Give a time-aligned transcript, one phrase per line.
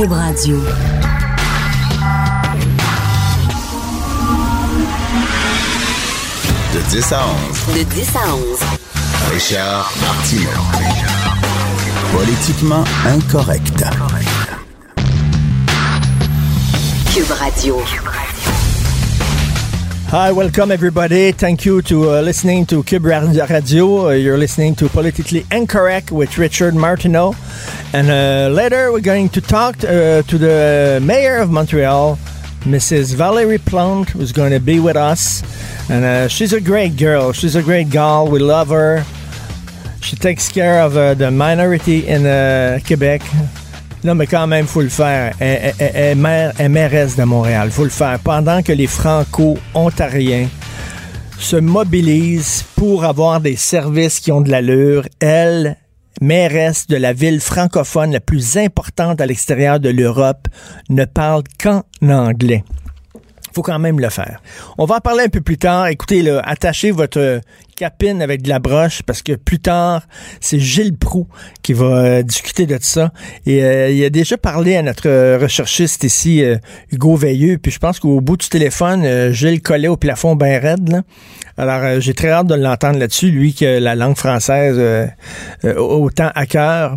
[0.00, 0.56] Cube Radio.
[6.72, 7.20] De 10 à
[7.68, 7.74] 11.
[7.76, 8.60] De 10 à 11.
[9.30, 10.48] Richard Martineau.
[12.14, 13.84] Politiquement incorrect.
[17.12, 17.76] Cube Radio.
[20.12, 21.30] Hi, welcome everybody.
[21.32, 23.44] Thank you to uh, listening to Cube Radio.
[24.08, 27.34] Uh, you're listening to Politically Incorrect with Richard Martineau.
[27.92, 32.18] And uh, later we're going to talk uh, to the mayor of Montreal,
[32.60, 33.14] Mrs.
[33.14, 35.42] Valerie Plante, who's going to be with us.
[35.90, 37.32] And uh, she's a great girl.
[37.32, 38.28] She's a great gal.
[38.28, 39.04] We love her.
[40.02, 42.22] She takes care of uh, the minority in
[42.86, 43.22] Quebec.
[44.02, 45.34] Non, mais quand même, faut le faire.
[45.40, 47.70] Elle, elle, elle, maire, mairesse de Montréal.
[47.70, 48.18] faut le faire.
[48.20, 50.48] Pendant que les Franco-Ontariens
[51.38, 55.76] se mobilisent pour avoir des services qui ont de l'allure, elle,
[56.20, 60.48] mairesse de la ville francophone la plus importante à l'extérieur de l'Europe,
[60.88, 62.64] ne parle qu'en anglais
[63.52, 64.40] faut quand même le faire.
[64.78, 65.88] On va en parler un peu plus tard.
[65.88, 67.40] Écoutez, attachez votre
[67.82, 70.02] avec de la broche parce que plus tard,
[70.40, 71.26] c'est Gilles Prou
[71.62, 73.12] qui va euh, discuter de ça.
[73.46, 76.56] Et euh, il a déjà parlé à notre recherchiste ici, euh,
[76.92, 81.02] Hugo Veilleux, puis je pense qu'au bout du téléphone, Gilles collait au plafond bien raide.
[81.56, 84.80] Alors, j'ai très hâte de l'entendre là-dessus, lui que la langue française
[85.64, 86.96] autant à cœur.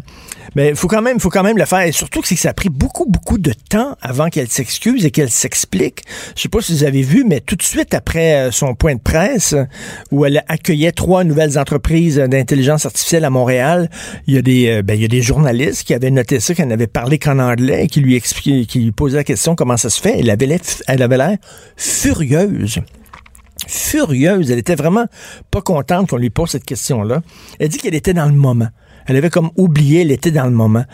[0.55, 1.81] Mais faut quand même, faut quand même le faire.
[1.81, 5.29] Et surtout que ça a pris beaucoup, beaucoup de temps avant qu'elle s'excuse et qu'elle
[5.29, 6.03] s'explique.
[6.35, 9.01] Je sais pas si vous avez vu, mais tout de suite après son point de
[9.01, 9.55] presse,
[10.11, 13.89] où elle a accueilli trois nouvelles entreprises d'intelligence artificielle à Montréal.
[14.27, 16.53] Il y a des, euh, ben, il y a des journalistes qui avaient noté ça,
[16.53, 19.89] qui n'avaient parlé qu'en anglais, qui lui expliquaient, qui lui posaient la question comment ça
[19.89, 20.19] se fait.
[20.19, 21.37] Elle avait l'air, elle avait l'air
[21.75, 22.79] furieuse
[23.67, 24.51] furieuse.
[24.51, 25.05] Elle était vraiment
[25.51, 27.21] pas contente qu'on lui pose cette question-là.
[27.59, 28.67] Elle dit qu'elle était dans le moment.
[29.07, 30.85] Elle avait comme oublié, elle était dans le moment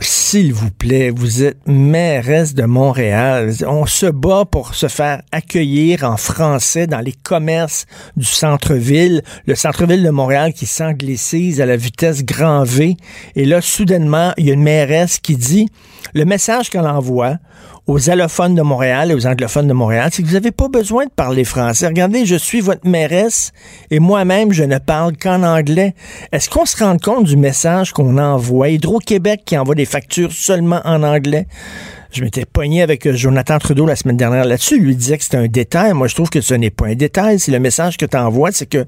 [0.00, 3.52] s'il vous plaît, vous êtes mairesse de Montréal.
[3.66, 9.22] On se bat pour se faire accueillir en français dans les commerces du centre-ville.
[9.46, 12.96] Le centre-ville de Montréal qui s'anglicise à la vitesse grand V.
[13.34, 15.68] Et là, soudainement, il y a une mairesse qui dit
[16.14, 17.38] le message qu'elle envoie
[17.88, 21.06] aux allophones de Montréal et aux anglophones de Montréal, c'est que vous n'avez pas besoin
[21.06, 21.86] de parler français.
[21.86, 23.52] Regardez, je suis votre mairesse
[23.90, 25.94] et moi-même, je ne parle qu'en anglais.
[26.30, 28.68] Est-ce qu'on se rend compte du message qu'on envoie?
[28.68, 31.46] Hydro-Québec qui envoie des factures seulement en anglais.
[32.12, 34.76] Je m'étais pogné avec euh, Jonathan Trudeau la semaine dernière là-dessus.
[34.76, 35.94] Il lui disait que c'était un détail.
[35.94, 37.38] Moi, je trouve que ce n'est pas un détail.
[37.38, 38.86] C'est le message que tu envoies, c'est que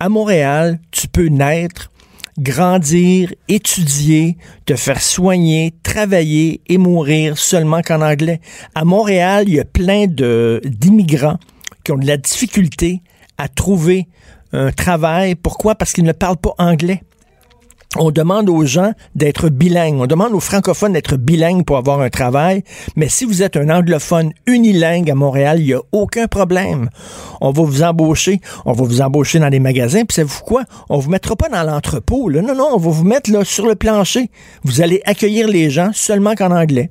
[0.00, 1.90] à Montréal, tu peux naître
[2.38, 4.36] grandir, étudier,
[4.66, 8.40] te faire soigner, travailler et mourir seulement qu'en anglais.
[8.74, 11.38] À Montréal, il y a plein d'immigrants
[11.84, 13.02] qui ont de la difficulté
[13.38, 14.08] à trouver
[14.52, 15.34] un travail.
[15.34, 15.74] Pourquoi?
[15.74, 17.02] Parce qu'ils ne parlent pas anglais
[17.96, 20.00] on demande aux gens d'être bilingues.
[20.00, 22.64] On demande aux francophones d'être bilingues pour avoir un travail.
[22.96, 26.90] Mais si vous êtes un anglophone unilingue à Montréal, il n'y a aucun problème.
[27.40, 28.40] On va vous embaucher.
[28.64, 30.04] On va vous embaucher dans des magasins.
[30.04, 30.64] Puis savez-vous quoi?
[30.88, 32.30] On vous mettra pas dans l'entrepôt.
[32.30, 34.30] Non, non, on va vous mettre là, sur le plancher.
[34.64, 36.90] Vous allez accueillir les gens seulement qu'en anglais.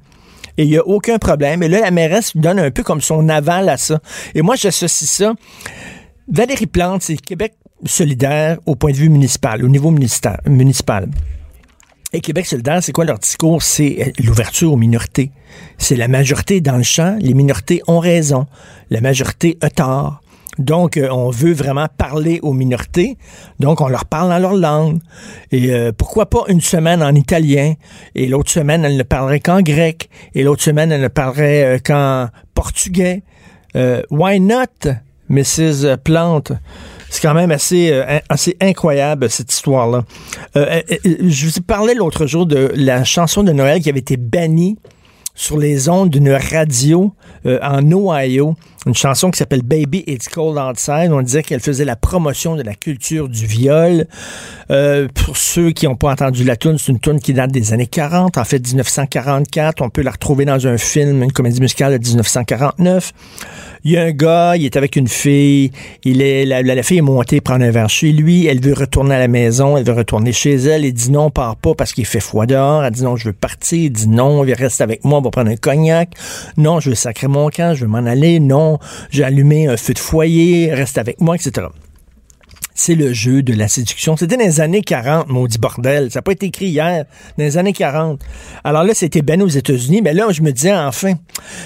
[0.57, 1.63] Et il n'y a aucun problème.
[1.63, 3.99] Et là, la mairesse donne un peu comme son aval à ça.
[4.35, 5.33] Et moi, j'associe ça.
[6.31, 7.53] Valérie Plante, c'est Québec
[7.85, 11.09] solidaire au point de vue municipal, au niveau municipal.
[12.15, 13.63] Et Québec solidaire, c'est quoi leur discours?
[13.63, 15.31] C'est euh, l'ouverture aux minorités.
[15.79, 18.45] C'est la majorité dans le champ, les minorités ont raison.
[18.91, 20.21] La majorité a tort.
[20.59, 23.17] Donc, euh, on veut vraiment parler aux minorités.
[23.59, 24.99] Donc, on leur parle dans leur langue.
[25.51, 27.73] Et euh, pourquoi pas une semaine en italien?
[28.13, 32.27] Et l'autre semaine, elle ne parlerait qu'en grec et l'autre semaine, elle ne parlerait qu'en
[32.53, 33.23] portugais.
[34.11, 34.91] why not,
[35.29, 35.97] Mrs.
[36.03, 36.51] Plante?
[37.13, 38.17] C'est quand même assez, euh,
[38.59, 40.03] incroyable, cette histoire-là.
[40.55, 43.99] Euh, euh, je vous ai parlé l'autre jour de la chanson de Noël qui avait
[43.99, 44.79] été bannie
[45.35, 47.13] sur les ondes d'une radio
[47.45, 48.55] en Ohio,
[48.85, 51.11] une chanson qui s'appelle Baby It's Cold Outside.
[51.11, 54.07] On disait qu'elle faisait la promotion de la culture du viol.
[54.67, 57.87] pour ceux qui n'ont pas entendu la tune, c'est une tune qui date des années
[57.87, 59.81] 40, en fait 1944.
[59.81, 63.13] On peut la retrouver dans un film, une comédie musicale de 1949.
[63.85, 65.71] Il y a un gars, il est avec une fille,
[66.05, 69.19] il est, la, fille est montée prendre un verre chez lui, elle veut retourner à
[69.19, 72.21] la maison, elle veut retourner chez elle, il dit non, part pas parce qu'il fait
[72.21, 75.21] froid dehors, elle dit non, je veux partir, il dit non, reste avec moi, on
[75.21, 76.11] va prendre un cognac,
[76.55, 78.72] non, je veux sacrer mon camp, je veux m'en aller, non,
[79.09, 81.67] j'ai allumé un feu de foyer, reste avec moi, etc
[82.75, 84.17] c'est le jeu de la séduction.
[84.17, 86.11] C'était dans les années 40, maudit bordel.
[86.11, 87.05] Ça n'a pas été écrit hier,
[87.37, 88.21] dans les années 40.
[88.63, 91.19] Alors là, c'était ben aux États-Unis, mais là, je me disais, enfin, tu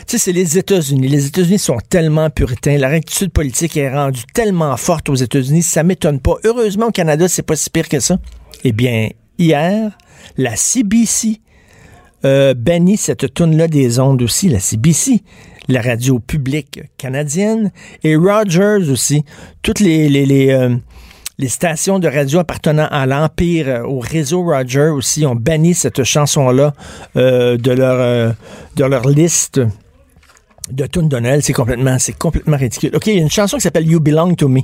[0.07, 1.07] sais, c'est les États-Unis.
[1.07, 2.77] Les États-Unis sont tellement puritains.
[2.77, 6.35] La rectitude politique est rendue tellement forte aux États-Unis, ça m'étonne pas.
[6.43, 8.17] Heureusement, au Canada, c'est pas si pire que ça.
[8.63, 9.91] Eh bien, hier,
[10.37, 11.41] la CBC
[12.25, 15.21] euh, banni cette tune-là des ondes aussi, la CBC,
[15.67, 17.71] la radio publique canadienne,
[18.03, 19.23] et Rogers aussi.
[19.61, 20.75] Toutes les, euh,
[21.47, 26.73] stations de radio appartenant à l'Empire, euh, au réseau Rogers aussi, ont banni cette chanson-là
[27.15, 29.61] euh, de, leur, liste
[30.71, 31.43] de tunes Noël.
[31.43, 32.95] C'est complètement, complètement ridicule.
[32.95, 34.61] OK, il y a une chanson qui s'appelle You Belong to Me.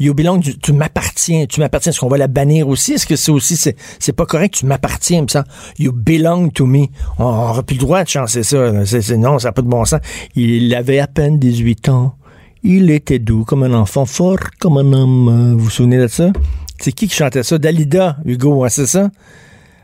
[0.00, 1.90] You belong, tu, tu m'appartiens, tu m'appartiens.
[1.90, 2.94] Est-ce qu'on va la bannir aussi?
[2.94, 5.44] Est-ce que c'est aussi, c'est, c'est pas correct, tu m'appartiens, ça?
[5.78, 6.86] You belong to me.
[7.18, 8.84] On n'aura plus le droit de chanter ça.
[8.86, 10.00] C'est- non, ça n'a pas de bon sens.
[10.34, 12.14] Il avait à peine 18 ans.
[12.62, 15.52] Il était doux comme un enfant, fort comme un homme.
[15.52, 16.30] Vous vous souvenez de ça?
[16.78, 17.58] C'est qui qui chantait ça?
[17.58, 19.10] Dalida, Hugo, c'est ça?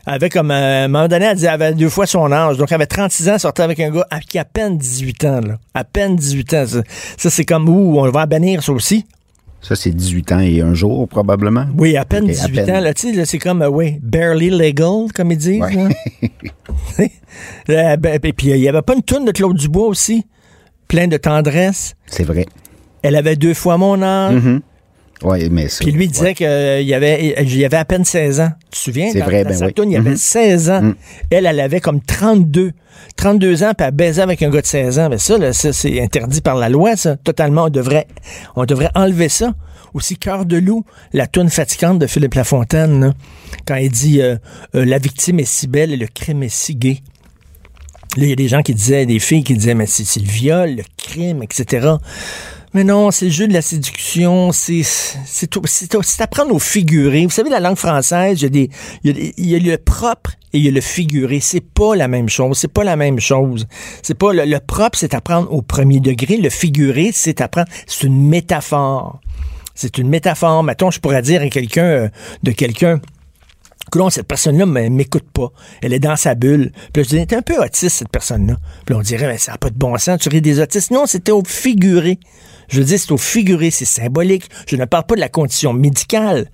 [0.05, 2.57] Avait comme, euh, à un moment donné, elle disait, avait deux fois son âge.
[2.57, 5.41] Donc, elle avait 36 ans, sortait avec un gars qui a à peine 18 ans,
[5.41, 5.59] là.
[5.75, 6.65] À peine 18 ans.
[6.65, 6.81] Ça,
[7.17, 9.05] Ça, c'est comme, ouh, on va bannir ça aussi.
[9.61, 11.65] Ça, c'est 18 ans et un jour, probablement.
[11.77, 12.75] Oui, à peine Ok, à 18 peine.
[12.75, 15.61] ans, là, tu sais, là, c'est comme, euh, oui, barely legal, comme ils disent.
[15.61, 17.11] Ouais.
[17.69, 20.25] Euh, ben, et puis, il n'y avait pas une toune de Claude Dubois aussi,
[20.87, 21.95] plein de tendresse.
[22.07, 22.45] C'est vrai.
[23.03, 24.35] Elle avait deux fois mon âge.
[24.35, 24.61] Mhm.
[25.23, 25.83] Oui, mais ça.
[25.83, 26.47] Puis lui il disait qu'il
[26.87, 28.51] y avait, il y avait à peine 16 ans.
[28.65, 29.09] Tu te souviens?
[29.11, 29.73] C'est vrai, dans ben sa oui.
[29.73, 30.17] toune, il y avait Mhm.
[30.17, 30.93] 16 ans.
[31.29, 32.71] Elle, elle avait comme 32.
[33.17, 35.09] 32 ans, puis elle baisait avec un gars de 16 ans.
[35.09, 37.17] Mais ça, là, ça, c'est interdit par la loi, ça.
[37.17, 38.07] Totalement, on devrait,
[38.55, 39.53] on devrait enlever ça.
[39.93, 43.13] Aussi, Cœur de loup, la toune fatigante de Philippe Lafontaine, là,
[43.65, 44.37] quand il dit euh,
[44.75, 47.01] euh, La victime est si belle et le crime est si gai.
[48.17, 50.25] Là, il y a des gens qui disaient, des filles qui disaient, mais c'est le
[50.27, 51.89] viol, le crime, etc.
[52.73, 57.25] Mais non, c'est le jeu de la séduction, c'est c'est apprendre au figuré.
[57.25, 58.69] Vous savez, la langue française, il y a des
[59.03, 61.41] il y a, y a le propre et il y a le figuré.
[61.41, 62.57] C'est pas la même chose.
[62.57, 63.67] C'est pas la même chose.
[64.03, 66.37] C'est pas le, le propre, c'est apprendre au premier degré.
[66.37, 67.67] Le figuré, c'est apprendre.
[67.87, 69.19] C'est une métaphore.
[69.75, 70.63] C'est une métaphore.
[70.63, 72.09] Mettons, je pourrais dire à quelqu'un euh,
[72.43, 73.01] de quelqu'un.
[73.91, 75.51] Coudonc, cette personne-là ne m'écoute pas.
[75.81, 76.71] Elle est dans sa bulle.
[76.93, 78.55] Puis là, je dis, t'es un peu autiste, cette personne-là.
[78.85, 80.91] Puis là, on dirait, mais ça n'a pas de bon sens, tu ris des autistes.
[80.91, 82.19] Non, c'était au figuré.
[82.71, 84.49] Je veux dire, c'est au figuré, c'est symbolique.
[84.65, 86.47] Je ne parle pas de la condition médicale.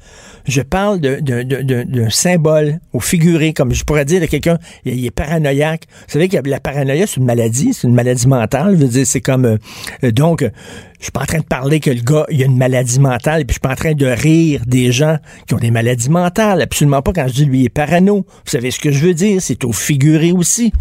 [0.45, 5.83] Je parle d'un symbole au figuré, comme je pourrais dire de quelqu'un, il, est paranoïaque.
[6.07, 8.75] Vous savez que la paranoïa, c'est une maladie, c'est une maladie mentale.
[8.77, 9.45] Je veux dire, c'est comme...
[9.45, 9.57] euh,
[10.03, 10.49] euh, donc, euh,
[10.99, 13.41] je suis pas en train de parler que le gars, il a une maladie mentale,
[13.41, 16.09] et puis je suis pas en train de rire des gens qui ont des maladies
[16.09, 16.61] mentales.
[16.61, 18.25] Absolument pas quand je dis lui il est parano.
[18.27, 19.39] Vous savez ce que je veux dire?
[19.39, 20.73] C'est au figuré aussi.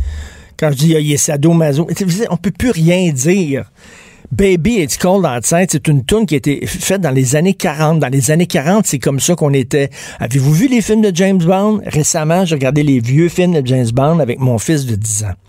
[0.56, 1.87] Quand je dis il est sadomaso,
[2.31, 3.71] on peut plus rien dire.
[4.32, 8.00] Baby It's Cold Outside, c'est une tune qui a été faite dans les années 40.
[8.00, 9.90] Dans les années 40, c'est comme ça qu'on était.
[10.19, 11.81] Avez-vous vu les films de James Bond?
[11.87, 15.45] Récemment, j'ai regardé les vieux films de James Bond avec mon fils de 10 ans.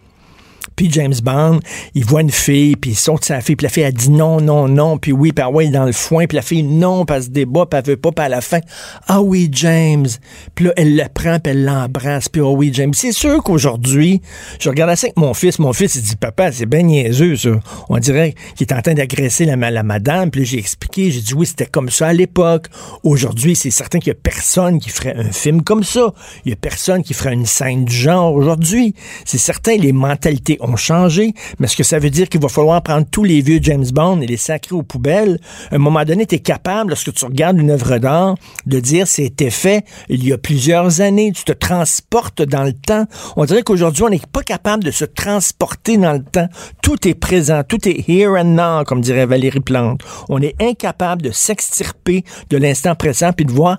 [0.78, 1.60] Puis James Bond,
[1.96, 4.40] il voit une fille, puis il saute sa fille, puis la fille, elle dit non,
[4.40, 7.24] non, non, puis oui, puis ah ouais, dans le foin, puis la fille, non, elle
[7.24, 8.60] se débat, puis elle veut pas, puis à la fin,
[9.08, 10.06] ah oui, James.
[10.54, 12.94] Puis là, elle le prend, puis elle l'embrasse, puis ah oui, James.
[12.94, 14.22] C'est sûr qu'aujourd'hui,
[14.60, 17.50] je regardais ça avec mon fils, mon fils, il dit, papa, c'est ben niaiseux, ça.
[17.90, 21.34] On dirait qu'il est en train d'agresser la, la madame, puis j'ai expliqué, j'ai dit,
[21.34, 22.68] oui, c'était comme ça à l'époque.
[23.02, 26.14] Aujourd'hui, c'est certain qu'il y a personne qui ferait un film comme ça.
[26.46, 28.94] Il y a personne qui ferait une scène du genre aujourd'hui.
[29.26, 33.06] C'est certain, les mentalités changé, mais est-ce que ça veut dire qu'il va falloir prendre
[33.10, 35.40] tous les vieux James Bond et les sacrer aux poubelles?
[35.72, 38.36] À un moment donné, tu es capable, lorsque tu regardes une œuvre d'art,
[38.66, 41.32] de dire c'était fait il y a plusieurs années.
[41.32, 43.06] Tu te transportes dans le temps.
[43.36, 46.48] On dirait qu'aujourd'hui, on n'est pas capable de se transporter dans le temps.
[46.82, 50.02] Tout est présent, tout est here and now, comme dirait Valérie Plante.
[50.30, 53.78] On est incapable de s'extirper de l'instant présent puis de voir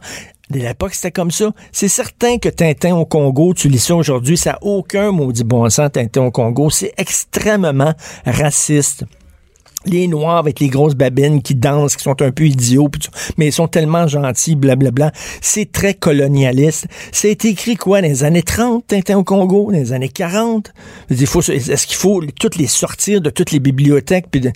[0.50, 1.52] de l'époque, c'était comme ça.
[1.72, 5.68] C'est certain que Tintin au Congo, tu lis ça aujourd'hui, ça n'a aucun maudit bon
[5.68, 6.70] sens, Tintin au Congo.
[6.70, 9.04] C'est extrêmement raciste.
[9.86, 12.90] Les Noirs avec les grosses babines qui dansent, qui sont un peu idiots,
[13.36, 15.12] mais ils sont tellement gentils, blablabla.
[15.40, 16.88] C'est très colonialiste.
[17.12, 20.72] C'est écrit quoi, dans les années 30, Tintin au Congo, dans les années 40?
[21.10, 24.50] Il faut, est-ce qu'il faut toutes les sortir de toutes les bibliothèques, puis de,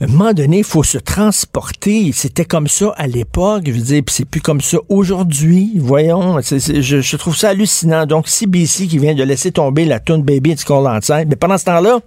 [0.00, 2.10] à un moment donné, il faut se transporter.
[2.12, 5.72] C'était comme ça à l'époque, je veux dire, puis c'est plus comme ça aujourd'hui.
[5.76, 8.04] Voyons, je, trouve ça hallucinant.
[8.04, 11.26] Donc, CBC qui vient de laisser tomber la tune Baby It's Cold Outside.
[11.28, 12.00] Mais pendant ce temps-là,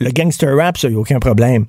[0.00, 1.66] le gangster rap, ça, n'y a aucun problème.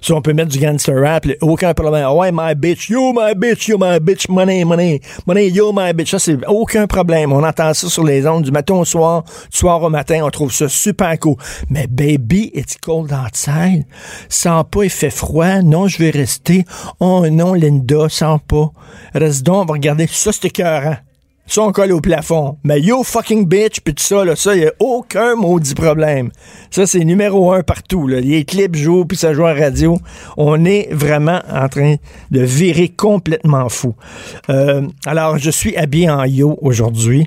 [0.00, 2.04] Ça, on peut mettre du gangster rap, aucun problème.
[2.06, 5.92] Ah ouais, my bitch, you my bitch, you my bitch, money, money, money, you my
[5.92, 6.10] bitch.
[6.10, 7.32] Ça, c'est aucun problème.
[7.32, 10.20] On entend ça sur les ondes du matin au soir, du soir au matin.
[10.22, 11.36] On trouve ça super cool.
[11.68, 13.84] Mais baby, it's cold outside.
[14.28, 15.62] Sens pas, il fait froid.
[15.62, 16.64] Non, je vais rester.
[17.00, 18.70] Oh non, Linda, sens pas.
[19.14, 20.06] Reste donc, on va regarder.
[20.06, 20.96] Ça, c'est écœurant.
[21.48, 22.58] Ça, on colle au plafond.
[22.62, 26.30] Mais yo fucking bitch, puis tout ça, là, ça, y a aucun maudit problème.
[26.70, 28.20] Ça, c'est numéro un partout, là.
[28.20, 29.98] Les clips jouent, puis ça joue en radio.
[30.36, 31.96] On est vraiment en train
[32.30, 33.94] de virer complètement fou.
[34.50, 37.26] Euh, alors, je suis habillé en yo aujourd'hui.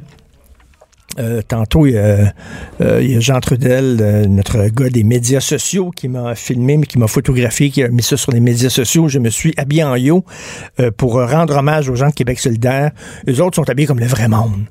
[1.19, 2.33] Euh, tantôt, il y, a,
[2.81, 6.77] euh, il y, a, Jean Trudel, euh, notre gars des médias sociaux, qui m'a filmé,
[6.77, 9.07] mais qui m'a photographié, qui a mis ça sur les médias sociaux.
[9.07, 10.23] Je me suis habillé en yo
[10.97, 12.91] pour rendre hommage aux gens de Québec solidaire.
[13.25, 14.65] Les autres sont habillés comme le vrai monde.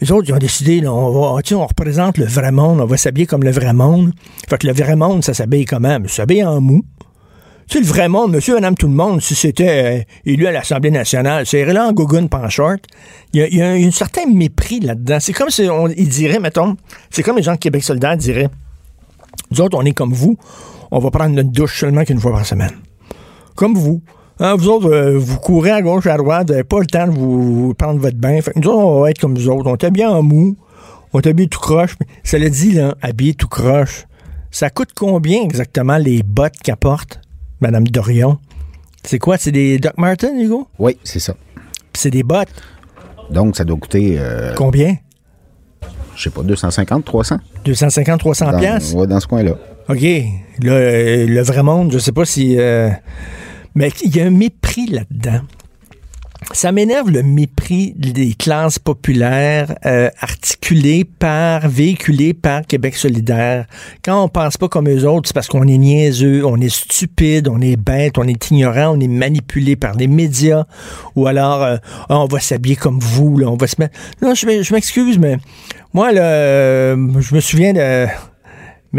[0.00, 2.86] Les autres, ils ont décidé, là, on va, ah, on représente le vrai monde, on
[2.86, 4.12] va s'habiller comme le vrai monde.
[4.48, 5.98] Fait que le vrai monde, ça s'habille comment?
[6.06, 6.84] Ça s'habille en mou.
[7.68, 10.92] Sais, le vrai monde, monsieur, madame, tout le monde, si c'était euh, élu à l'Assemblée
[10.92, 12.80] nationale, c'est là en gogun pas en short.
[13.32, 15.18] Il y a, un certain mépris là-dedans.
[15.18, 16.76] C'est comme si on il dirait, mettons,
[17.10, 18.48] c'est comme les gens de Québec solidaire diraient,
[19.50, 20.38] nous autres, on est comme vous,
[20.92, 22.70] on va prendre notre douche seulement qu'une fois par semaine.
[23.56, 24.00] Comme vous.
[24.38, 27.08] Hein, vous autres, euh, vous courez à gauche, à droite, vous n'avez pas le temps
[27.08, 28.40] de vous prendre votre bain.
[28.42, 29.66] Fait nous autres, on va être comme vous autres.
[29.66, 30.56] On bien en mou,
[31.12, 31.96] on est habillé tout croche.
[32.22, 34.06] Ça le dit, là, habillé tout croche.
[34.52, 37.20] Ça coûte combien exactement les bottes qu'apporte
[37.60, 38.38] Madame Dorion?
[39.02, 39.38] C'est quoi?
[39.38, 40.68] C'est des Doc Martens, Hugo?
[40.78, 41.34] Oui, c'est ça.
[41.94, 42.48] c'est des bottes.
[43.30, 44.16] Donc, ça doit coûter...
[44.18, 44.96] Euh, combien?
[46.14, 47.38] Je sais pas, 250, 300?
[47.64, 48.94] 250, 300 pièces.
[48.96, 49.52] Oui, dans ce coin-là.
[49.88, 50.02] OK.
[50.62, 52.58] Le, le, vrai monde, je sais pas si...
[52.58, 52.90] Euh,
[53.74, 55.40] mais il y a un mépris là-dedans.
[56.52, 63.66] Ça m'énerve le mépris des classes populaires euh, articulées par, véhiculées par Québec solidaire.
[64.04, 67.48] Quand on pense pas comme eux autres, c'est parce qu'on est niaiseux, on est stupide,
[67.48, 70.64] on est bête, on est ignorant, on est manipulé par les médias,
[71.16, 71.76] ou alors euh,
[72.08, 73.98] ah, on va s'habiller comme vous, là, on va se mettre...
[74.22, 75.38] Non, je, m'excuse, mais
[75.92, 78.06] moi, là, euh, je me souviens de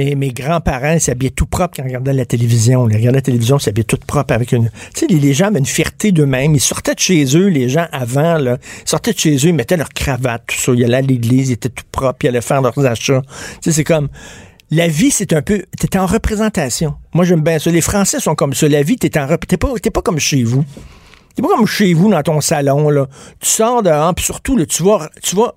[0.05, 2.87] mes, grands-parents s'habillaient tout propre quand ils regardaient la télévision.
[2.89, 4.69] Ils regardaient la télévision, s'habillaient tout propre avec une.
[4.93, 6.55] Tu sais, les, gens avaient une fierté d'eux-mêmes.
[6.55, 8.37] Ils sortaient de chez eux, les gens avant.
[8.39, 10.71] Ils sortaient de chez eux, ils mettaient leur cravate, tout ça.
[10.73, 13.21] Ils allaient à l'église, ils étaient tout propres, ils allaient faire leurs achats.
[13.21, 14.09] Tu sais, c'est comme.
[14.69, 15.63] La vie, c'est un peu.
[15.77, 16.95] T'es en représentation.
[17.13, 17.71] Moi, j'aime bien ça.
[17.71, 18.67] Les Français sont comme ça.
[18.67, 19.27] La vie, t'es en.
[19.37, 20.65] T'es pas, pas comme chez vous.
[21.37, 23.05] C'est pas comme chez vous dans ton salon, là.
[23.39, 25.53] Tu sors dehors, puis surtout, là, tu vas, tu vas,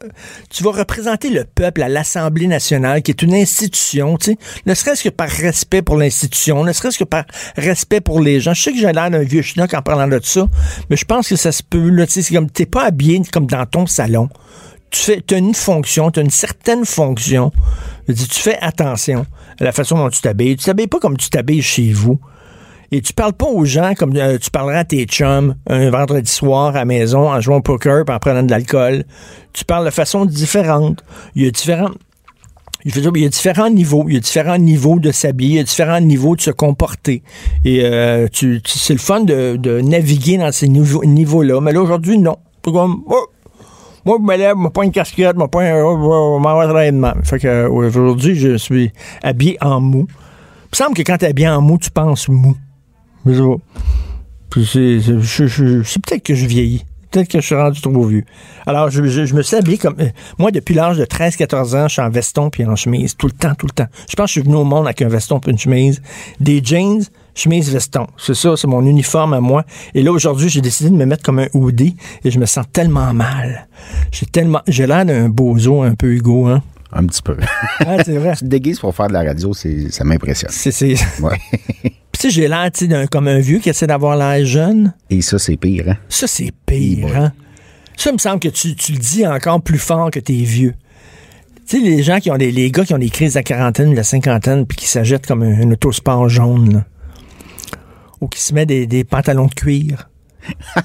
[0.51, 4.39] tu vas représenter le peuple à l'Assemblée nationale, qui est une institution, tu sais.
[4.67, 7.25] Ne serait-ce que par respect pour l'institution, ne serait-ce que par
[7.57, 8.53] respect pour les gens.
[8.53, 10.47] Je sais que j'ai l'air d'un vieux chinois en parlant de ça,
[10.91, 12.21] mais je pense que ça se peut, là, tu sais.
[12.21, 14.29] C'est comme, t'es pas habillé comme dans ton salon.
[14.91, 17.53] Tu fais, as une fonction, tu as une certaine fonction.
[18.07, 19.25] Je tu fais attention
[19.59, 20.57] à la façon dont tu t'habilles.
[20.57, 22.21] Tu t'habilles pas comme tu t'habilles chez vous.
[22.93, 26.31] Et tu parles pas aux gens comme euh, tu parlerais à tes chums un vendredi
[26.31, 29.05] soir à la maison en jouant au poker en prenant de l'alcool.
[29.53, 31.05] Tu parles de façon différente.
[31.37, 31.91] Il y a différents
[32.85, 35.65] il y a différents niveaux, il y a différents niveaux de s'habiller, il y a
[35.65, 37.23] différents niveaux de se comporter.
[37.65, 41.61] Et euh, tu, c'est le fun de, naviguer dans ces niveaux-là.
[41.61, 42.37] Mais là, aujourd'hui, non.
[42.63, 43.27] Comme, oh,
[44.05, 48.57] moi, je me lève, je prends une casquette, je prends un Fait que aujourd'hui, je
[48.57, 48.93] suis
[49.23, 50.07] habillé en mou.
[50.09, 52.57] Il me semble que quand tu es habillé en mou, tu penses mou.
[53.25, 53.35] Mais
[54.65, 56.85] c'est peut-être que je vieillis.
[57.11, 58.25] Peut-être que je suis rendu trop vieux.
[58.67, 59.97] Alors, je, me suis habillé comme.
[59.99, 63.17] Euh, moi, depuis l'âge de 13-14 ans, je suis en veston puis en chemise.
[63.17, 63.89] Tout le temps, tout le temps.
[64.09, 66.01] Je pense que je suis venu au monde avec un veston puis une chemise.
[66.39, 67.03] Des jeans,
[67.35, 68.07] chemise, veston.
[68.17, 69.65] C'est ça, c'est mon uniforme à moi.
[69.93, 72.65] Et là, aujourd'hui, j'ai décidé de me mettre comme un hoodie et je me sens
[72.73, 73.67] tellement mal.
[74.13, 74.61] J'ai tellement.
[74.69, 76.63] J'ai l'air d'un bozo un peu Hugo, hein.
[76.93, 77.37] Un petit peu.
[77.81, 78.33] Ah, c'est vrai.
[78.39, 80.51] tu te déguises pour faire de la radio, ça m'impressionne.
[80.53, 80.95] C'est.
[81.21, 81.39] Ouais.
[82.21, 82.71] tu sais, j'ai l'air
[83.11, 84.93] comme un vieux qui essaie d'avoir l'air jeune.
[85.09, 85.97] Et ça, c'est pire, hein?
[86.11, 87.33] Ça, c'est pire, hein?
[87.97, 90.75] Ça, me semble que tu, le dis encore plus fort que t'es vieux.
[91.67, 93.43] Tu sais, les gens qui ont des, les gars qui ont des crises de la
[93.43, 96.85] quarantaine, de la cinquantaine, puis qui s'agitent comme un, autosport jaune, là.
[98.21, 100.11] Ou qui se met des, pantalons de cuir.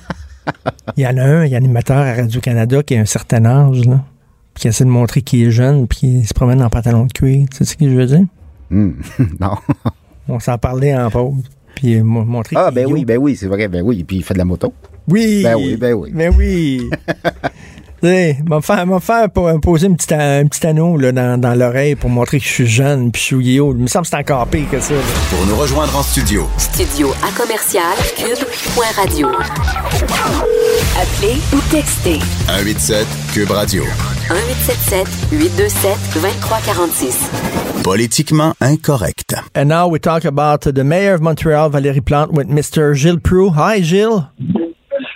[0.96, 3.06] Il y en a un, il y a un animateur à Radio-Canada qui a un
[3.06, 4.06] certain âge, là,
[4.54, 7.12] puis qui essaie de montrer qu'il est jeune, puis il se promène en pantalon de
[7.12, 7.48] cuir.
[7.50, 8.26] Tu sais ce que je veux dire?
[8.70, 8.92] Hmm.
[9.40, 9.56] non.
[10.28, 11.44] On s'en parlait en pause.
[11.76, 12.56] Puis montrer.
[12.58, 14.04] Ah, ben oui, ben oui, c'est vrai, ben oui.
[14.04, 14.74] Puis il fait de la moto.
[15.08, 15.42] Oui.
[15.44, 16.12] Ben oui, ben oui.
[16.14, 16.90] Ben oui.
[18.06, 21.96] sais, m'a faire, m'a faire poser une petite, un petit anneau là, dans, dans l'oreille
[21.96, 24.48] pour montrer que je suis jeune puis je suis Il me semble que c'est encore
[24.48, 24.94] pire que ça.
[25.30, 26.48] Pour nous rejoindre en studio.
[26.58, 29.28] Studio à commercial cube.radio.
[31.02, 32.20] Appelez ou textez.
[32.48, 33.84] 187 cube radio.
[34.30, 37.84] 1877 827 2346.
[37.84, 39.36] Politiquement incorrect.
[39.54, 42.96] And now we talk about the mayor of Montreal, Valérie Plante, with Mr.
[42.96, 43.52] Gilles Proux.
[43.52, 44.24] Hi, Gilles.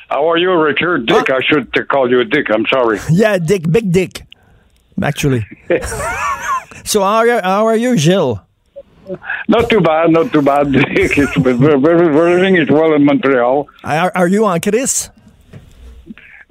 [0.10, 1.08] How are you, Richard?
[1.08, 1.32] Dick.
[1.32, 2.52] I should call you a Dick.
[2.54, 3.00] I'm sorry.
[3.10, 3.72] Yeah, Dick.
[3.72, 4.22] Big Dick,
[5.02, 5.44] actually.
[6.86, 8.38] so how are, you, how are you, Gilles?
[9.48, 11.18] Not too bad, not too bad, Dick.
[11.18, 13.68] It's, everything is well in Montreal.
[13.84, 15.10] Are, are you on Chris?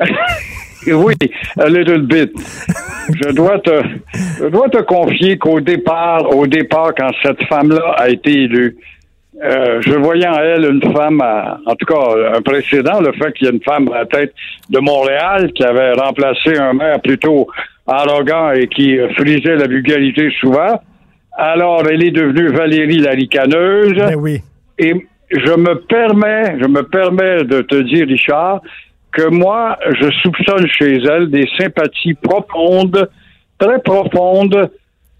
[0.87, 1.14] oui,
[1.59, 2.33] a little bit.
[3.09, 3.83] Je dois te,
[4.38, 8.76] je dois te confier qu'au départ, au départ, quand cette femme-là a été élue,
[9.43, 13.47] euh, je voyais en elle une femme, en tout cas un précédent, le fait qu'il
[13.47, 14.35] y ait une femme à la tête
[14.69, 17.47] de Montréal qui avait remplacé un maire plutôt
[17.87, 20.81] arrogant et qui euh, frisait la vulgarité souvent.
[21.33, 23.95] Alors, elle est devenue Valérie la ricaneuse.
[23.95, 24.40] Ben oui.
[24.78, 24.95] Et
[25.31, 28.61] je me permets, je me permets de te dire, Richard,
[29.12, 33.09] que moi, je soupçonne chez elle des sympathies profondes,
[33.59, 34.71] très profondes,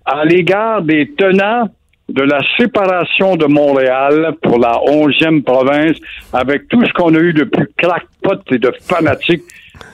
[0.05, 1.69] à l'égard des tenants
[2.09, 5.97] de la séparation de Montréal pour la onzième province,
[6.33, 9.43] avec tout ce qu'on a eu de plus crackpot et de fanatiques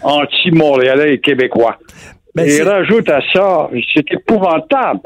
[0.03, 1.77] anti-montréalais et québécois.
[2.35, 5.01] Ben, et c'est- rajoute à ça, c'est épouvantable,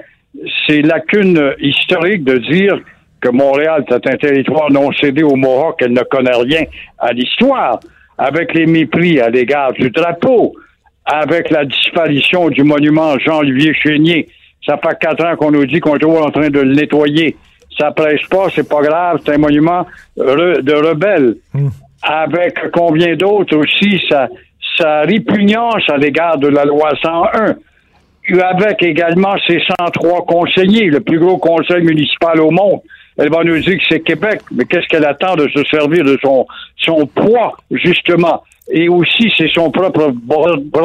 [0.67, 2.79] ces lacunes historiques de dire
[3.21, 6.63] que Montréal est un territoire non cédé aux Mohawks, qu'elle ne connaît rien
[6.99, 7.81] à l'histoire,
[8.19, 10.55] avec les mépris à l'égard du drapeau,
[11.05, 14.29] avec la disparition du monument Jean-Olivier Chénier.
[14.67, 17.37] Ça fait quatre ans qu'on nous dit qu'on est toujours en train de le nettoyer.
[17.79, 19.87] Ça presse pas, c'est pas grave, c'est un monument
[20.19, 21.37] re- de rebelles.
[22.03, 24.29] Avec combien d'autres aussi, sa,
[24.77, 27.55] sa répugnance à l'égard de la loi 101
[28.43, 32.81] avec également ses 103 conseillers, le plus gros conseil municipal au monde.
[33.19, 36.17] Elle va nous dire que c'est Québec, mais qu'est-ce qu'elle attend de se servir de
[36.23, 36.47] son,
[36.77, 38.45] son poids, justement?
[38.71, 40.13] Et aussi, c'est son propre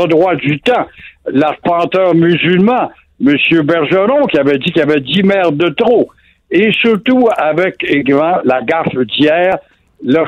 [0.07, 0.87] droit du temps,
[1.27, 2.89] l'arpenteur musulman,
[3.25, 3.35] M.
[3.63, 6.09] Bergeron, qui avait dit qu'il y avait 10 maires de trop.
[6.49, 9.57] Et surtout, avec également la gaffe d'hier,
[10.03, 10.25] là,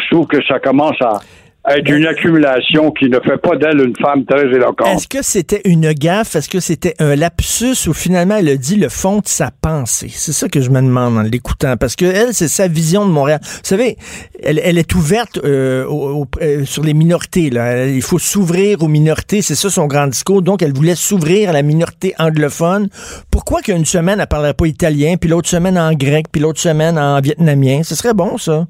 [0.47, 1.19] ça commence à
[1.67, 4.88] être une accumulation qui ne fait pas d'elle une femme très éloquente.
[4.88, 6.36] Est-ce que c'était une gaffe?
[6.36, 10.10] Est-ce que c'était un lapsus ou finalement elle a dit le fond de sa pensée?
[10.12, 11.75] C'est ça que je me demande en l'écoutant.
[11.77, 13.39] Parce que elle, c'est sa vision de Montréal.
[13.43, 13.98] Vous savez,
[14.43, 17.50] elle, elle est ouverte euh, au- au- euh, sur les minorités.
[17.50, 17.88] Là.
[17.88, 19.41] Il faut s'ouvrir aux minorités.
[19.41, 20.41] C'est ça son grand discours.
[20.43, 22.89] Donc, elle voulait s'ouvrir à la minorité anglophone.
[23.31, 27.00] Pourquoi qu'une semaine, elle parlerait pas italien, puis l'autre semaine en grec, puis l'autre semaine
[27.00, 27.81] en vietnamien?
[27.84, 28.67] Ce serait bon, ça.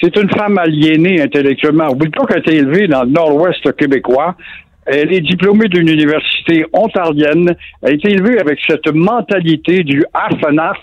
[0.00, 1.88] C'est une femme aliénée intellectuellement.
[1.90, 4.34] Oublie pas qu'elle a été élevée dans le nord-ouest québécois.
[4.86, 7.54] Elle est diplômée d'une université ontarienne.
[7.82, 10.76] Elle a été élevée avec cette mentalité du half-and-half,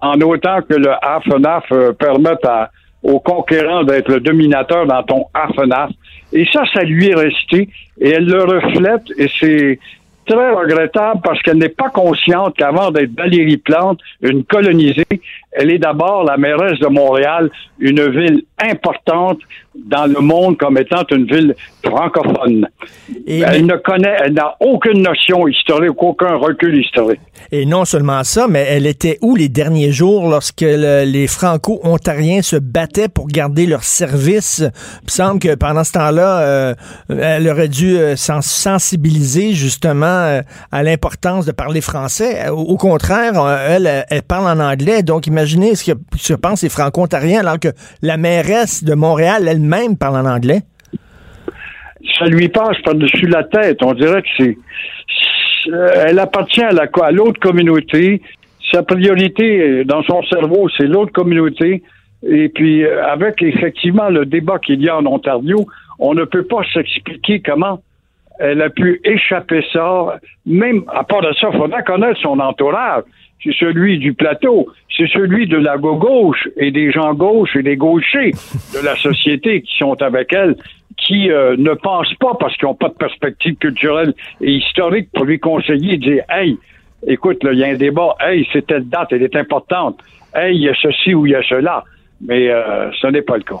[0.00, 2.70] en autant que le half-and-half euh, permette à-
[3.02, 5.90] au conquérant d'être le dominateur dans ton half-and-half.
[6.32, 7.68] Et ça, ça lui est resté.
[8.00, 9.02] Et elle le reflète.
[9.18, 9.78] Et c'est
[10.26, 15.04] très regrettable parce qu'elle n'est pas consciente qu'avant d'être Valérie Plante, une colonisée,
[15.54, 19.38] elle est d'abord la mairesse de Montréal, une ville importante
[19.74, 22.66] dans le monde comme étant une ville francophone.
[23.26, 27.20] Et, elle ne connaît, elle n'a aucune notion historique, aucun recul historique.
[27.52, 32.42] Et non seulement ça, mais elle était où les derniers jours lorsque le- les Franco-Ontariens
[32.42, 34.58] se battaient pour garder leur service?
[34.60, 36.74] Il me semble que pendant ce temps-là, euh,
[37.10, 42.48] elle aurait dû euh, s'en sensibiliser justement euh, à l'importance de parler français.
[42.48, 45.02] Au, au contraire, euh, elle, elle, elle parle en anglais.
[45.02, 47.68] Donc imaginez ce que, ce que pensent les Franco-Ontariens alors que
[48.02, 50.62] la mairesse de Montréal elle-même parle en anglais?
[52.18, 53.82] ça lui passe par-dessus la tête.
[53.82, 54.56] On dirait que c'est,
[56.06, 58.22] elle appartient à la, l'autre communauté.
[58.72, 61.82] Sa priorité dans son cerveau, c'est l'autre communauté.
[62.26, 65.66] Et puis, avec effectivement le débat qu'il y a en Ontario,
[65.98, 67.80] on ne peut pas s'expliquer comment
[68.38, 70.18] elle a pu échapper ça.
[70.46, 73.04] Même à part de ça, il faudra connaître son entourage.
[73.42, 77.76] C'est celui du plateau, c'est celui de la gauche et des gens gauches et des
[77.76, 78.32] gauchers
[78.74, 80.56] de la société qui sont avec elle,
[80.96, 85.24] qui euh, ne pensent pas parce qu'ils n'ont pas de perspective culturelle et historique pour
[85.24, 86.56] lui conseiller, dire Hey,
[87.06, 89.98] écoute, il y a un débat, hey, c'est telle date, elle est importante.
[90.34, 91.84] Hey, il y a ceci ou il y a cela.
[92.20, 93.60] Mais euh, ce n'est pas le cas.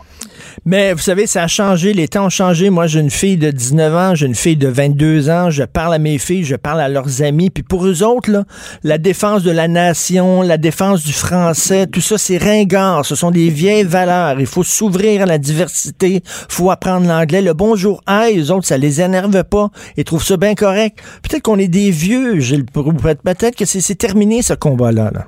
[0.64, 2.70] Mais vous savez, ça a changé, les temps ont changé.
[2.70, 5.92] Moi, j'ai une fille de 19 ans, j'ai une fille de 22 ans, je parle
[5.94, 7.50] à mes filles, je parle à leurs amis.
[7.50, 8.44] Puis pour eux autres, là,
[8.82, 13.04] la défense de la nation, la défense du français, tout ça, c'est ringard.
[13.04, 14.40] Ce sont des vieilles valeurs.
[14.40, 17.42] Il faut s'ouvrir à la diversité, faut apprendre l'anglais.
[17.42, 19.70] Le bonjour, aïe, eux autres, ça les énerve pas.
[19.96, 20.98] Ils trouvent ça bien correct.
[21.22, 22.38] Peut-être qu'on est des vieux.
[22.72, 25.10] Peut-être que c'est terminé, ce combat-là.
[25.12, 25.26] là.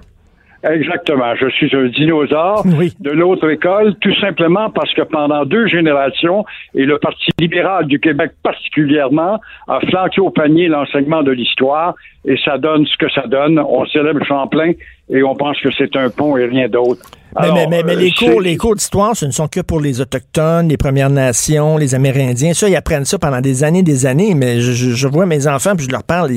[0.69, 1.35] Exactement.
[1.37, 2.93] Je suis un dinosaure Oui.
[3.01, 8.01] de l'autre école, tout simplement parce que pendant deux générations, et le Parti libéral du
[8.01, 13.27] Québec particulièrement, a flanqué au panier l'enseignement de l'histoire, et ça donne ce que ça
[13.27, 13.59] donne.
[13.61, 14.73] On célèbre Champlain
[15.09, 17.03] et on pense que c'est un pont et rien d'autre.
[17.39, 19.61] Mais, Alors, mais, mais, mais euh, les cours, les cours d'histoire, ce ne sont que
[19.61, 22.55] pour les Autochtones, les Premières Nations, les Amérindiens.
[22.55, 24.35] Ça, ils apprennent ça pendant des années, des années.
[24.35, 26.31] Mais je, je- je vois mes enfants, puis je leur parle.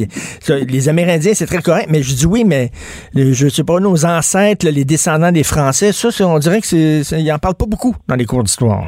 [0.49, 1.87] Les, Amérindiens, c'est très correct.
[1.89, 2.69] Mais je dis oui, mais
[3.15, 6.67] euh, je sais pas, nos ancêtres, là, les descendants des Français, ça, on dirait que
[6.67, 8.87] c'est, c'est- ils en parlent pas beaucoup dans les cours d'histoire.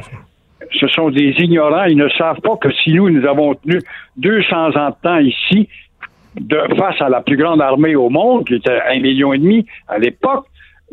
[0.80, 1.84] ce sont des ignorants.
[1.86, 3.80] Ils ne savent pas que si nous, nous avons tenu
[4.18, 5.68] 200 ans de temps ici,
[6.40, 9.66] de, face à la plus grande armée au monde, qui était un million et demi
[9.88, 10.46] à l'époque,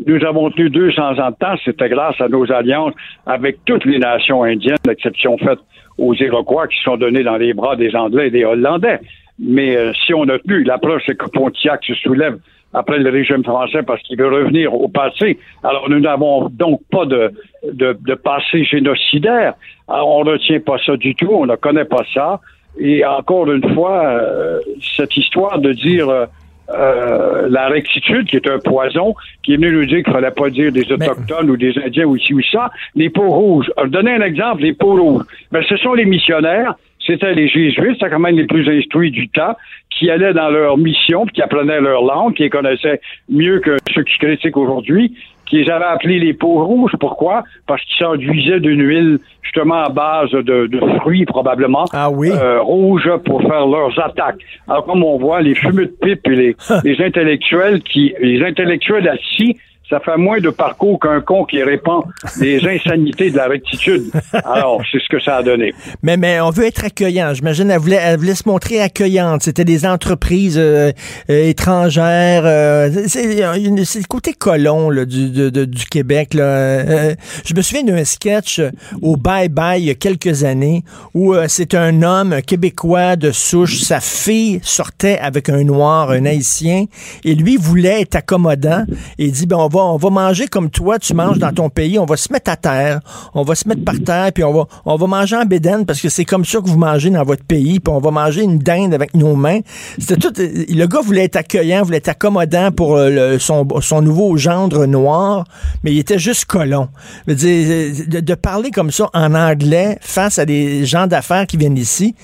[0.07, 2.95] nous avons tenu 200 ans de temps, c'était grâce à nos alliances
[3.27, 5.59] avec toutes les nations indiennes, l'exception faite
[5.99, 9.01] aux Iroquois qui sont donnés dans les bras des Anglais et des Hollandais.
[9.39, 12.39] Mais euh, si on a tenu, la preuve, c'est que Pontiac se soulève
[12.75, 15.39] après le régime français parce qu'il veut revenir au passé.
[15.65, 17.33] Alors, nous n'avons donc pas de,
[17.73, 19.55] de, de passé génocidaire.
[19.89, 22.41] Alors, on ne retient pas ça du tout, on ne connaît pas ça.
[22.79, 24.61] Et encore une fois, euh,
[24.97, 26.27] cette histoire de dire euh,
[26.71, 30.51] euh, la rectitude, qui est un poison, qui est venu nous dire qu'il fallait pas
[30.51, 33.71] dire des Autochtones ou des Indiens ou ici ou ça, les peaux rouges.
[33.83, 35.25] Vais donner un exemple, les peaux rouges.
[35.51, 36.75] Ben, ce sont les missionnaires,
[37.07, 39.57] c'était les Jésuites, c'était quand même les plus instruits du temps,
[39.91, 43.77] qui allaient dans leur mission, puis qui apprenaient leur langue, qui les connaissaient mieux que
[43.95, 45.17] ceux qui critiquent aujourd'hui,
[45.49, 46.93] qui les avaient appelés les peaux rouges.
[47.01, 47.43] Pourquoi?
[47.67, 52.31] Parce qu'ils s'enduisaient d'une huile justement à base de, de fruits probablement Ah oui?
[52.31, 54.41] euh, rouges pour faire leurs attaques.
[54.69, 59.09] Alors comme on voit, les fumeux de pipe et les, les intellectuels qui les intellectuels
[59.09, 59.57] assis
[59.91, 62.05] ça fait moins de parcours qu'un con qui répand
[62.41, 64.11] les insanités de la rectitude.
[64.45, 65.73] Alors, c'est ce que ça a donné.
[66.03, 67.33] Mais, mais on veut être accueillant.
[67.35, 69.43] J'imagine elle voulait, elle voulait se montrer accueillante.
[69.43, 70.93] C'était des entreprises euh,
[71.31, 72.43] euh, étrangères.
[72.45, 76.35] euh, c'est euh, le côté colon là, du, de- de- du Québec.
[76.35, 76.43] Là.
[76.45, 78.61] Euh, je me souviens d'un sketch
[79.03, 80.83] au Bye Bye il y a quelques années
[81.15, 83.81] où euh, c'est un homme québécois de souche.
[83.83, 86.85] Sa fille sortait avec un noir, un haïtien,
[87.25, 88.85] et lui voulait être accommodant.
[89.19, 91.71] Et il dit, ben, on va, on va manger comme toi, tu manges dans ton
[91.71, 91.99] pays.
[91.99, 93.01] On va se mettre à terre.
[93.35, 96.25] On va se mettre par terre, puis on va, manger en bédaine parce que c'est
[96.25, 99.15] comme ça que vous mangez dans votre pays, puis on va manger une dinde avec
[99.15, 99.61] nos mains.
[99.99, 100.33] C'était tout.
[100.37, 105.45] Le gars voulait être accueillant, voulait être accommodant pour euh, son, son nouveau gendre noir,
[105.83, 106.89] mais il était juste colon.
[107.27, 112.15] De, de parler comme ça en anglais face à des gens d'affaires qui viennent ici,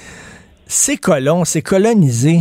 [0.66, 2.40] c'est colon, c'est colonisé.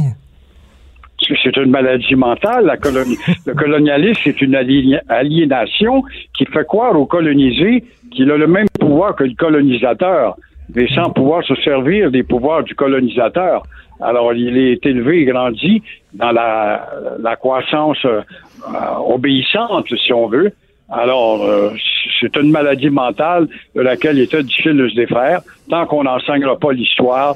[1.43, 2.65] C'est une maladie mentale.
[3.45, 6.03] Le colonialisme, c'est une ali- aliénation
[6.37, 10.35] qui fait croire au colonisé qu'il a le même pouvoir que le colonisateur,
[10.75, 13.63] mais sans pouvoir se servir des pouvoirs du colonisateur.
[14.01, 15.81] Alors, il est élevé et grandi
[16.13, 18.21] dans la, croissance euh,
[19.07, 20.51] obéissante, si on veut.
[20.89, 21.69] Alors, euh,
[22.19, 26.57] c'est une maladie mentale de laquelle il était difficile de se défaire tant qu'on n'enseignera
[26.57, 27.35] pas l'histoire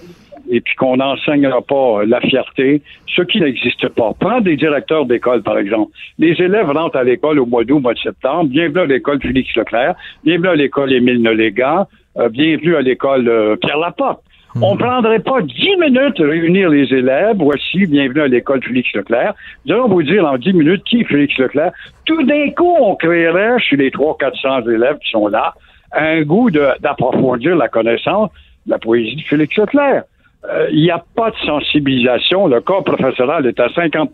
[0.49, 2.81] et puis qu'on n'enseignera pas la fierté,
[3.15, 4.11] ce qui n'existe pas.
[4.19, 5.91] Prends des directeurs d'école, par exemple.
[6.19, 8.49] Les élèves rentrent à l'école au mois d'août, au mois de septembre.
[8.49, 9.95] Bienvenue à l'école Félix Leclerc.
[10.23, 11.87] Bienvenue à l'école Émile Nolégan.
[12.17, 14.21] Euh, bienvenue à l'école euh, Pierre Laporte.
[14.59, 17.35] On ne prendrait pas dix minutes à réunir les élèves.
[17.37, 19.35] Voici, bienvenue à l'école Félix Leclerc.
[19.65, 21.71] Nous allons vous dire en dix minutes qui est Félix Leclerc.
[22.05, 25.53] Tout d'un coup, on créerait chez les 300-400 élèves qui sont là
[25.91, 28.31] un goût de- d'approfondir la connaissance
[28.65, 30.03] de la poésie de Félix Leclerc.
[30.45, 32.47] Euh, Il n'y a pas de sensibilisation.
[32.47, 34.11] Le corps professoral est à 50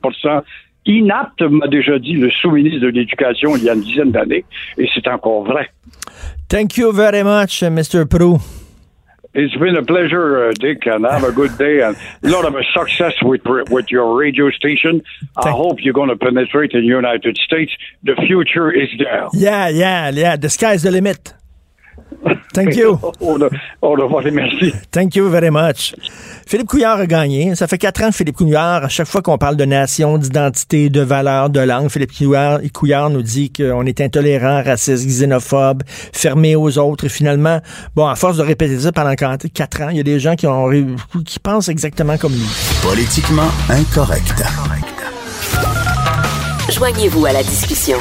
[0.86, 4.46] inapte, m'a déjà dit le sous-ministre de l'Éducation il y a une dizaine d'années,
[4.78, 5.70] et c'est encore vrai.
[6.50, 8.06] Thank you very much, Mr.
[8.06, 8.40] Prou.
[9.36, 12.54] It's been a pleasure, uh, Dick, and have a good day and a lot of
[12.72, 15.02] success with with your radio station.
[15.38, 17.72] I hope you're going to penetrate in the United States.
[18.04, 19.30] The future is there.
[19.34, 20.36] Yeah, yeah, yeah.
[20.36, 21.34] The sky's the limit.
[22.54, 23.00] Thank you.
[23.02, 23.50] Au revoir,
[23.82, 24.74] au revoir et merci.
[24.92, 25.96] Thank you very much.
[26.46, 27.56] Philippe Couillard a gagné.
[27.56, 30.90] Ça fait quatre ans que Philippe Couillard, à chaque fois qu'on parle de nation, d'identité,
[30.90, 36.56] de valeur, de langue, Philippe Couillard, Couillard nous dit qu'on est intolérant, raciste, xénophobe, fermé
[36.56, 37.06] aux autres.
[37.06, 37.60] Et finalement,
[37.96, 40.36] bon, à force de répéter ça pendant quatre quatre ans, il y a des gens
[40.36, 40.70] qui, ont,
[41.26, 42.46] qui pensent exactement comme lui.
[42.84, 44.44] Politiquement incorrect.
[46.70, 47.98] Joignez-vous à la discussion.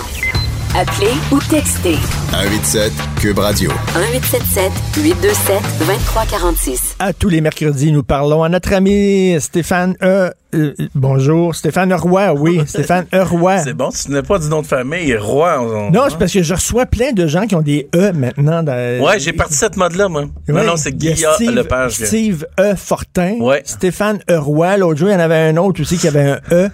[0.74, 1.96] Appelez ou textez
[2.30, 3.70] 187 Cube Radio.
[3.94, 4.72] 1877
[5.04, 6.96] 827 2346.
[6.98, 10.30] À tous les mercredis, nous parlons à notre ami Stéphane E.
[10.54, 13.22] euh, bonjour, Stéphane Roy, oui, Stéphane E.
[13.22, 13.58] Roy.
[13.58, 15.60] C'est bon, tu n'es pas du nom de famille, roi.
[15.60, 18.62] on- Non, c'est parce que je reçois plein de gens qui ont des E maintenant.
[18.62, 18.72] Dans,
[19.04, 20.22] Ouais, j'ai parti cette mode-là, moi.
[20.22, 21.92] Ouais, non, non, c'est il y a Guillaume Steve- Lepage.
[21.92, 22.74] Steve E.
[22.76, 23.36] Fortin.
[23.40, 23.60] Ouais.
[23.66, 24.38] Stéphane E.
[24.38, 24.78] Roy.
[24.78, 26.70] L'autre jour, il y en avait un autre aussi qui avait un E.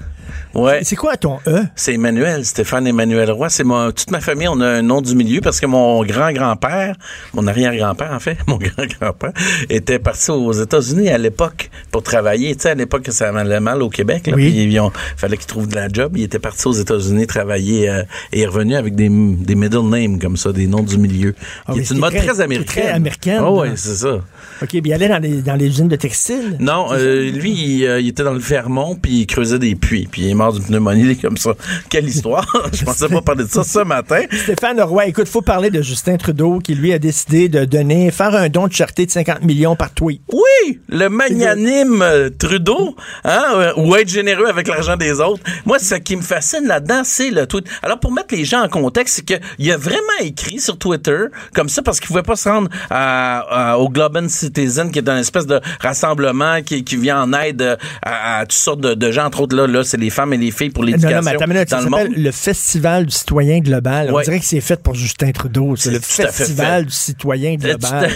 [0.54, 0.80] Ouais.
[0.82, 1.62] C'est quoi ton E?
[1.76, 3.48] C'est Emmanuel, Stéphane Emmanuel Roy.
[3.48, 6.96] C'est toute ma famille, on a un nom du milieu parce que mon grand-grand-père,
[7.34, 9.32] mon arrière-grand-père, en fait, mon grand-grand-père,
[9.68, 12.54] était parti aux États-Unis à l'époque pour travailler.
[12.56, 14.26] Tu sais, à l'époque, ça allait mal au Québec.
[14.26, 14.66] Là, Oui.
[14.66, 16.12] puis ont, fallait qu'il trouve de la job.
[16.16, 20.18] Il était parti aux États-Unis travailler euh, et est revenu avec des, des middle names
[20.18, 21.34] comme ça, des noms du milieu.
[21.66, 22.82] Ah qui oui, est une c'est mode très- très, c'est américaine.
[22.84, 23.68] très américaine, Oh, hein.
[23.70, 24.14] oui, c'est ça.
[24.62, 26.56] OK, puis il allait dans les, dans les usines de textiles?
[26.60, 30.08] Non, euh, lui, il, euh, il était dans le Vermont, puis il creusait des puits.
[30.10, 31.52] Puis puis il est mort d'une pneumonie comme ça.
[31.88, 32.44] Quelle histoire!
[32.72, 34.22] Je pensais pas parler de ça ce matin.
[34.32, 38.34] Stéphane Roy, écoute, faut parler de Justin Trudeau qui lui a décidé de donner, faire
[38.34, 40.20] un don de charité de 50 millions par tweet.
[40.32, 45.40] Oui, le magnanime euh, Trudeau, hein, euh, ou être généreux avec l'argent des autres.
[45.64, 47.66] Moi, ce qui me fascine là-dedans, c'est le tweet.
[47.84, 51.68] Alors, pour mettre les gens en contexte, c'est qu'il a vraiment écrit sur Twitter comme
[51.68, 55.18] ça parce qu'il pouvait pas se rendre à, à- au Globan Citizen, qui est un
[55.18, 59.12] espèce de rassemblement qui, qui vient en aide euh, à, à toutes sortes de, de
[59.12, 61.80] gens, entre autres là, là, c'est les femmes et les filles pour l'éducation dans ça
[61.80, 62.08] le monde.
[62.16, 64.10] le Festival du citoyen global.
[64.12, 65.76] On dirait que c'est fait pour Justin Trudeau.
[65.76, 68.10] C'est le Festival du citoyen global.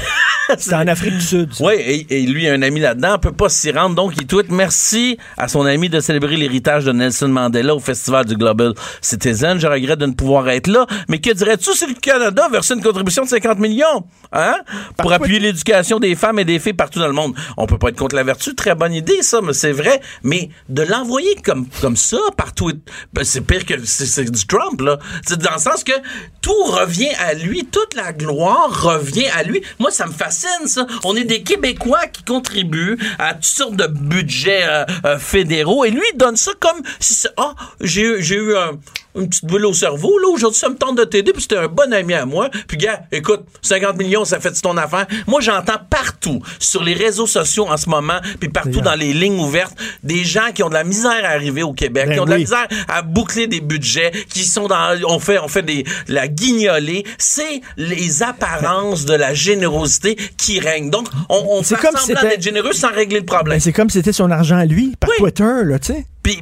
[0.59, 1.51] C'est en Afrique du Sud.
[1.61, 3.95] Oui, et, et lui, un ami là-dedans, peut pas s'y rendre.
[3.95, 8.27] Donc, il tweet merci à son ami de célébrer l'héritage de Nelson Mandela au Festival
[8.27, 9.59] du Global Citizen.
[9.59, 10.87] Je regrette de ne pouvoir être là.
[11.09, 14.57] Mais que dirais-tu si le Canada versait une contribution de 50 millions, hein?
[14.99, 17.35] Pour appuyer l'éducation des femmes et des filles partout dans le monde?
[17.57, 18.55] On peut pas être contre la vertu.
[18.55, 20.01] Très bonne idée, ça, mais c'est vrai.
[20.23, 22.79] Mais de l'envoyer comme, comme ça par tweet,
[23.13, 24.99] ben, c'est pire que c'est, du Trump, là.
[25.27, 25.93] C'est dans le sens que
[26.41, 27.67] tout revient à lui.
[27.71, 29.61] Toute la gloire revient à lui.
[29.81, 30.87] Moi, ça me fascine, ça.
[31.03, 35.91] On est des Québécois qui contribuent à toutes sortes de budgets euh, euh, fédéraux et
[35.91, 38.79] lui, il donne ça comme si ah, eu- j'ai eu un-
[39.15, 41.69] une petite bulle au cerveau, là, aujourd'hui, ça me tente de t'aider, puis c'était un
[41.69, 42.49] bon ami à moi.
[42.67, 45.07] Puis, gars, écoute, 50 millions, ça fait ton affaire?
[45.27, 49.41] Moi, j'entends partout, sur les réseaux sociaux en ce moment, puis partout dans les lignes
[49.41, 52.25] ouvertes, des gens qui ont de la misère à arriver au Québec, Ben qui ont
[52.25, 55.85] de la misère à boucler des budgets, qui sont dans, on fait, on fait des,
[56.09, 57.05] la guignolée.
[57.19, 60.91] C'est les apparences de la générosité qui règnent.
[60.91, 63.57] Donc, on, on fait comme semblant d'être généreux sans régler le problème.
[63.57, 65.17] Ben, c'est comme si c'était son argent à lui, par Oui.
[65.19, 66.07] Twitter, là, tu sais.
[66.23, 66.41] Puis,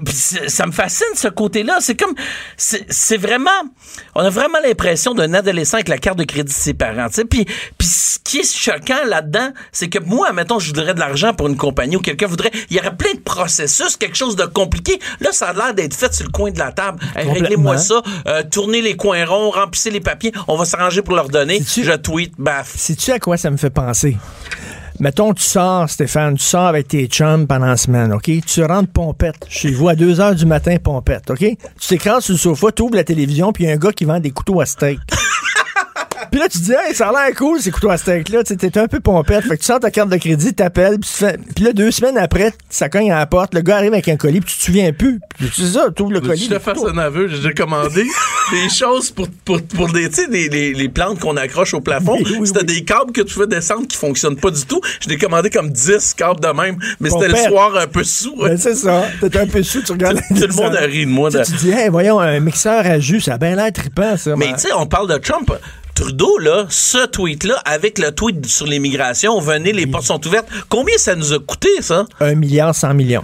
[0.49, 1.79] ça me fascine ce côté-là.
[1.81, 2.15] C'est comme,
[2.57, 3.51] c'est vraiment,
[4.15, 7.09] on a vraiment l'impression d'un adolescent avec la carte de crédit de ses parents.
[7.09, 7.25] tu sais.
[7.25, 7.47] Puis,
[7.79, 11.49] puis ce qui est choquant là-dedans, c'est que moi, mettons, je voudrais de l'argent pour
[11.49, 14.99] une compagnie ou quelqu'un voudrait, il y aurait plein de processus, quelque chose de compliqué.
[15.21, 17.01] Là, ça a l'air d'être fait sur le coin de la table.
[17.17, 17.31] Hey.
[17.31, 21.29] Réglez-moi ça, euh, tournez les coins ronds, remplissez les papiers, on va s'arranger pour leur
[21.29, 21.61] donner.
[21.61, 22.73] Je tweet, baf.
[22.77, 24.17] Sais-tu à quoi ça me fait penser?
[25.01, 28.31] Mettons, tu sors, Stéphane, tu sors avec tes chums pendant la semaine, OK?
[28.47, 31.39] Tu rentres pompette chez vous à 2 heures du matin, pompette, OK?
[31.39, 33.93] Tu t'écrases sur le sofa, tu ouvres la télévision, puis il y a un gars
[33.93, 34.99] qui vend des couteaux à steak.
[36.31, 38.45] Puis là, tu dis, hey, ça a l'air cool, ces couteaux à steak-là.
[38.45, 39.45] Tu T'es un peu pompette.
[39.45, 41.91] Fait que tu sors ta carte de crédit, t'appelles, puis tu fais- puis là, deux
[41.91, 44.59] semaines après, ça cogne à la porte, le gars arrive avec un colis, puis tu
[44.59, 45.21] te souviens plus.
[45.39, 46.45] Puis tu sais ça, tu ouvres le colis.
[46.51, 48.05] Je te fasse un aveu, j'ai commandé
[48.53, 51.81] des choses pour, pour, pour des, tu sais, des, les, les plantes qu'on accroche au
[51.81, 52.17] plafond.
[52.23, 52.67] Oui, oui, c'était oui.
[52.67, 54.81] des câbles que tu fais descendre qui fonctionnent pas du tout.
[55.01, 58.37] Je l'ai commandé comme 10 câbles de même, mais c'était le soir un peu sous.
[58.37, 59.05] Ben, c'est ça.
[59.21, 60.21] T'es un peu sous, tu regardes.
[60.29, 61.31] Tout le monde a ri de moi.
[61.31, 64.37] Tu dis, hey, voyons, un mixeur à jus, ça a bien l'air trippant, ça.
[64.37, 65.53] Mais tu sais, on parle de Trump.
[66.01, 70.49] Trudeau, là, ce tweet-là, avec le tweet sur l'immigration, venez, les portes sont ouvertes.
[70.71, 72.07] Combien ça nous a coûté, ça?
[72.21, 73.23] un milliard, cent millions.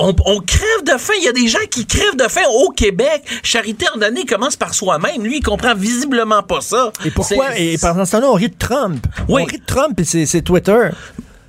[0.00, 1.12] On, on crève de faim.
[1.18, 3.22] Il y a des gens qui crèvent de faim au Québec.
[3.44, 5.22] Charité ordonnée commence par soi-même.
[5.22, 6.90] Lui, il comprend visiblement pas ça.
[7.04, 7.56] Et pourquoi?
[7.56, 9.06] Et pendant ce temps-là, on rit de Trump.
[9.28, 9.42] Oui.
[9.42, 10.88] On rit de Trump et c'est Twitter.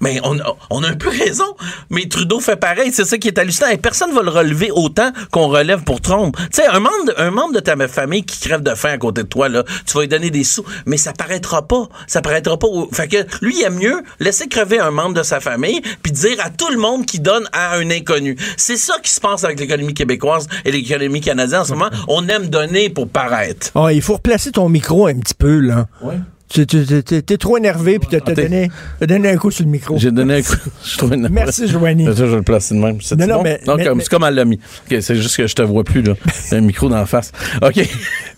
[0.02, 1.56] Mais on, a- on a un peu raison.
[1.90, 2.92] Mais Trudeau fait pareil.
[2.94, 3.68] C'est ça qui est hallucinant.
[3.70, 6.36] Et personne va le relever autant qu'on relève pour Trump.
[6.38, 8.98] Tu sais, un membre, de, un membre de ta famille qui crève de faim à
[8.98, 11.88] côté de toi, là, tu vas lui donner des sous, mais ça paraîtra pas.
[12.08, 12.68] Ça paraîtra pas.
[12.92, 16.38] Fait que lui, il aime mieux laisser crever un membre de sa famille puis dire
[16.44, 18.36] à tout le monde qu'il donne à un inconnu.
[18.58, 21.90] C'est ça qui se passe avec l'économie québécoise et l'économie canadienne en ce moment.
[22.08, 23.72] On aime donner pour paraître.
[23.76, 25.88] Oh, il faut replacer ton micro un petit peu, là.
[26.02, 26.16] Ouais.
[26.48, 28.70] Tu- T'es trop énervé puis t'as Ah, donné,
[29.02, 29.98] donné un coup sur le micro.
[29.98, 30.56] J'ai donné un coup.
[30.86, 32.06] Je trouve une- Merci, Joanie.
[32.06, 33.00] Ça, je vais le placer de même.
[33.02, 33.42] C'est bon?
[33.44, 34.60] mais- Non, mais- comme, mais- c'est comme elle l'a mis.
[34.90, 36.14] OK, c'est juste que je te vois plus, là.
[36.52, 37.32] Un micro dans la face.
[37.62, 37.76] OK.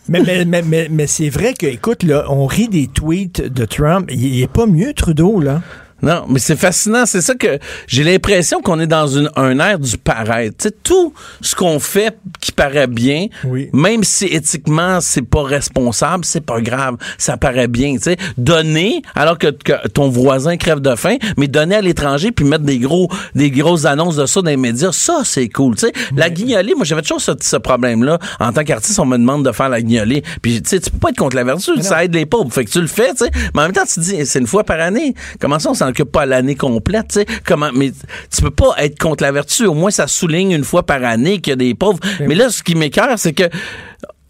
[0.10, 3.66] Mais, mais, mais, mais, mais c'est vrai que, écoute, là, on rit des tweets de
[3.66, 4.10] Trump.
[4.10, 5.62] Il, il est pas mieux, Trudeau, là.
[6.02, 7.06] Non, mais c'est fascinant.
[7.06, 10.58] C'est ça que j'ai l'impression qu'on est dans une, un air du paraître.
[10.58, 13.70] Tu sais, tout ce qu'on fait qui paraît bien, Oui.
[13.74, 16.98] même si éthiquement c'est pas responsable, c'est pas grave.
[17.18, 17.96] Ça paraît bien.
[17.96, 22.32] Tu sais, donner alors que, que ton voisin crève de faim, mais donner à l'étranger
[22.32, 25.76] puis mettre des gros, des grosses annonces de ça dans les médias, ça c'est cool.
[25.76, 28.20] Tu sais, la guignolée, moi j'avais toujours ce, ce problème-là.
[28.40, 30.24] En tant qu'artiste, on me demande de faire la guignolée.
[30.42, 31.72] Puis tu sais, tu peux pas être contre la vertu.
[31.82, 32.52] Ça aide les pauvres.
[32.54, 33.12] Fait que tu le fais.
[33.12, 35.14] Tu sais, mais en même temps, tu te dis, c'est une fois par année.
[35.40, 37.26] Comment ça, on s'en occupe pas à l'année complète, tu sais?
[37.46, 39.66] Comment, mais tu peux pas être contre la vertu.
[39.66, 42.00] Au moins, ça souligne une fois par année qu'il y a des pauvres.
[42.20, 43.44] Mais là, ce qui m'écœure, c'est que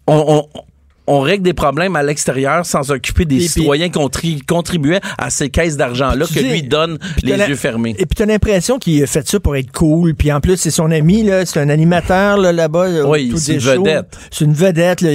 [0.06, 0.60] on, on-
[1.08, 5.30] on règle des problèmes à l'extérieur sans s'occuper des Et citoyens qui contri- contribuaient à
[5.30, 7.94] ces caisses d'argent-là que lui donne les yeux fermés.
[7.98, 10.14] Et puis t'as l'impression qu'il a fait ça pour être cool.
[10.14, 11.44] Puis en plus, c'est son ami, là.
[11.46, 12.88] C'est un animateur, là, là-bas.
[12.88, 14.18] là, Oui, c'est une vedette.
[14.30, 15.10] C'est une vedette, là.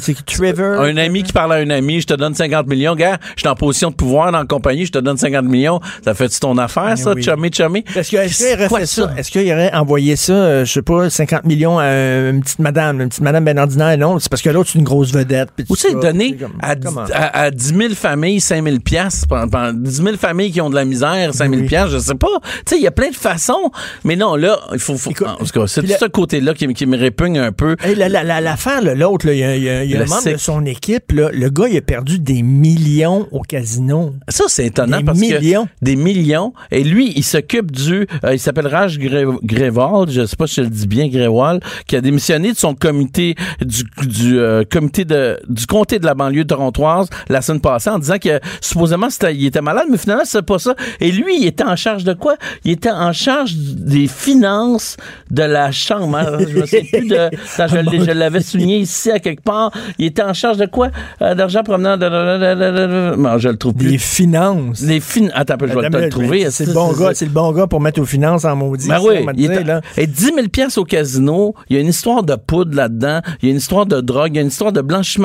[0.00, 0.80] C'est Trevor.
[0.80, 2.94] Un ami qui parle à un ami, je te donne 50 millions.
[2.94, 5.80] Gars, je suis en position de pouvoir dans la compagnie, je te donne 50 millions.
[6.04, 7.22] Ça fait-tu ton affaire, ça, oui.
[7.22, 7.84] chummy, chummy?
[7.94, 9.12] Est-ce qu'il aurait Quoi, fait ça?
[9.16, 11.86] Est-ce qu'il aurait envoyé ça, euh, je sais pas, 50 millions à
[12.30, 13.98] une petite madame, une petite madame ben ordinaire?
[13.98, 15.25] Non, c'est parce que l'autre, c'est une grosse vedette.
[15.26, 16.74] Tout Ou tu sais, donner comme- à,
[17.12, 20.70] à, à 10 000 familles 5 000 piastres, pen- pen- 10 000 familles qui ont
[20.70, 21.68] de la misère 5 000 Oui.
[21.68, 22.28] piastres, je sais pas.
[22.42, 23.70] Tu sais, il y a plein de façons.
[24.04, 24.96] Mais non, là, il faut...
[24.96, 27.76] faut Écoute, en tout cas, c'est tout ce côté-là qui, qui me répugne un peu.
[27.82, 30.06] Hey, la- la- la- L'affaire, l'autre, il y a, y a- y a Le un
[30.06, 34.14] membre de son équipe, là, le gars, il a perdu des millions au casino.
[34.28, 35.64] Ça, c'est étonnant Des parce millions.
[35.66, 36.52] que des millions.
[36.70, 40.56] Et lui, il s'occupe du, euh, il s'appelle Raj Gré- Gréval, je sais pas si
[40.56, 43.34] je le dis bien, Gréval, qui a démissionné de son comité
[43.64, 45.14] du, du euh, comité de
[45.48, 49.60] du comté de la banlieue torontoise la semaine passée en disant que supposément il était
[49.60, 50.74] malade, mais finalement c'est pas ça.
[51.00, 52.36] Et lui, il était en charge de quoi?
[52.64, 54.96] Il était en charge des finances
[55.30, 56.16] de la chambre.
[56.18, 56.38] hein.
[56.40, 57.30] Je me souviens plus de,
[58.06, 59.70] je, l'avais souligné ici à quelque part.
[59.98, 60.88] Il était en charge de quoi?
[61.22, 63.90] Euh, D'argent provenant de, de- de- de- de- non, je le trouve plus.
[63.90, 64.80] Des finances.
[64.82, 65.28] Les fin...
[65.34, 66.50] Attends, un peu, je vais le trouver.
[66.50, 68.88] C'est le bon gars, c'est le bon gars pour mettre aux finances en maudit.
[68.88, 69.80] Ben oui, il est- là.
[69.96, 73.46] et 10 000 pièces au casino, il y a une histoire de poudre là-dedans, il
[73.46, 74.80] y a une histoire de drogue, il y a une histoire de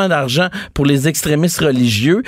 [0.09, 2.23] d'argent pour les extrémistes religieux.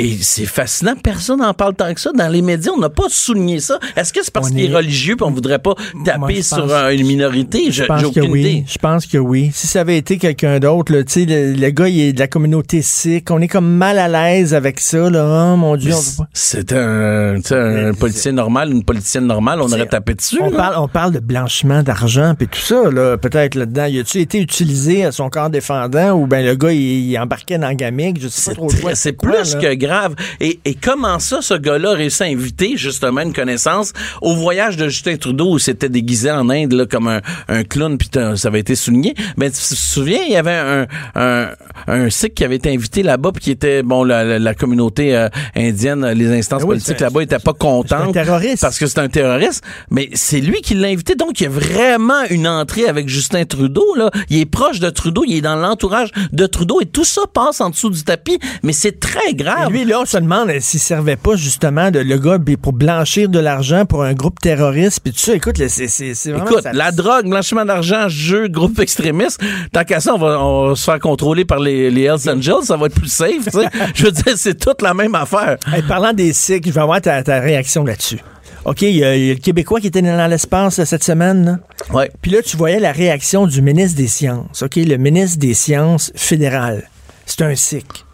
[0.00, 2.12] Et c'est fascinant, personne n'en parle tant que ça.
[2.14, 3.80] Dans les médias, on n'a pas souligné ça.
[3.96, 6.72] Est-ce que c'est parce qu'il est est- religieux et on voudrait pas taper Moi, sur
[6.88, 7.64] une minorité?
[7.72, 8.64] Je- Je pense que oui.
[8.68, 9.50] Je pense que oui.
[9.52, 13.28] Si ça avait été quelqu'un d'autre, le, le gars, il est de la communauté sikh.
[13.30, 15.52] On est comme mal à l'aise avec ça, là.
[15.52, 15.92] Oh, mon Dieu.
[16.32, 20.38] C'est un, un politicien normal, une politicienne normale, on aurait tapé dessus.
[20.40, 20.56] On là.
[20.56, 23.86] parle, on parle de blanchiment d'argent puis tout ça, là, peut-être là-dedans.
[23.86, 27.58] Y a-tu été utilisé à son corps défendant ou ben le gars, il, il embarquait
[27.58, 28.20] dans la gamique?
[28.20, 29.60] Je sais pas trop quoi, c'est plus là.
[29.60, 30.14] que grave.
[30.40, 34.76] Et, et comment ça, ce gars-là a réussi à inviter justement une connaissance au voyage
[34.76, 38.48] de Justin Trudeau où c'était déguisé en Inde là, comme un, un clown, puis ça
[38.48, 39.14] avait été souligné.
[39.36, 41.48] Ben, tu te souviens, il y avait un, un,
[41.86, 45.16] un Sikh qui avait été invité là-bas, puis qui était, bon, la, la, la communauté
[45.16, 47.98] euh, indienne, les instances Ah oui, politiques là-bas étaient pas contentes.
[48.12, 48.60] c'est un terroriste.
[48.60, 49.64] Parce que c'est un terroriste.
[49.90, 51.14] Mais c'est lui qui l'a invité.
[51.14, 54.10] Donc, il y a vraiment une entrée avec Justin Trudeau, là.
[54.28, 57.60] Il est proche de Trudeau, il est dans l'entourage de Trudeau, et tout ça passe
[57.60, 58.38] en dessous du tapis.
[58.62, 59.72] Mais c'est très grave.
[59.78, 63.38] Lui, là, on se demande s'il servait pas justement de le gars pour blanchir de
[63.38, 65.34] l'argent pour un groupe terroriste puis tout ça.
[65.36, 69.40] Écoute, c'est vraiment Écoute, ça- la drogue, blanchiment d'argent, jeu, groupe extrémiste,
[69.72, 72.64] tant qu'à ça, on va, on va se faire contrôler par les, les Hells Angels,
[72.64, 73.68] ça va être plus safe, tu sais.
[73.94, 75.58] Je veux dire, c'est toute la même affaire.
[75.72, 78.18] Hey, parlant des Sikhs, je vais avoir ta, ta réaction là-dessus.
[78.64, 81.44] OK, il y, a il y a le Québécois qui était dans l'espace cette semaine.
[81.44, 81.58] Là.
[81.96, 82.10] Ouais.
[82.20, 84.62] Puis là, tu voyais la réaction du ministre des Sciences.
[84.62, 86.90] OK, le ministre des Sciences fédéral.
[87.26, 88.04] C'est un Sikh.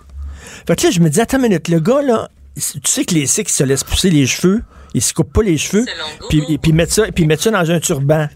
[0.66, 3.14] Fait que là, je me dis, attends une minute, le gars, là, tu sais que
[3.14, 4.62] les Sikhs se laissent pousser les cheveux.
[4.94, 5.84] Ils se coupent pas les cheveux.
[6.28, 8.28] Puis, et puis, ils mettent ça, puis mettent ça dans un turban.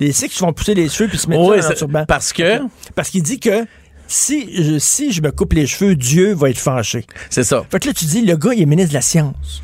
[0.00, 2.04] les Sikhs se font pousser les cheveux puis se mettent Oui, ça dans un turban.
[2.06, 2.60] parce que,
[2.94, 3.66] Parce qu'il dit que
[4.06, 7.04] si je, si je me coupe les cheveux, Dieu va être fâché.
[7.30, 7.64] c'est ça.
[7.70, 9.62] Fait que là, tu dis, le gars, il est ministre de la science.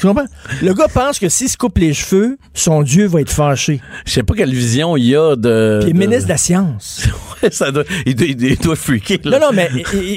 [0.00, 0.24] Tu comprends?
[0.62, 3.80] Le gars pense que s'il se coupe les cheveux, son Dieu va être fâché.
[4.06, 5.80] Je sais pas quelle vision il y a de.
[5.82, 7.08] Puis il est de- ministre de la science.
[7.40, 9.38] Ouais, ça doit, il, doit, il doit freaker, là.
[9.38, 9.70] Non, non, mais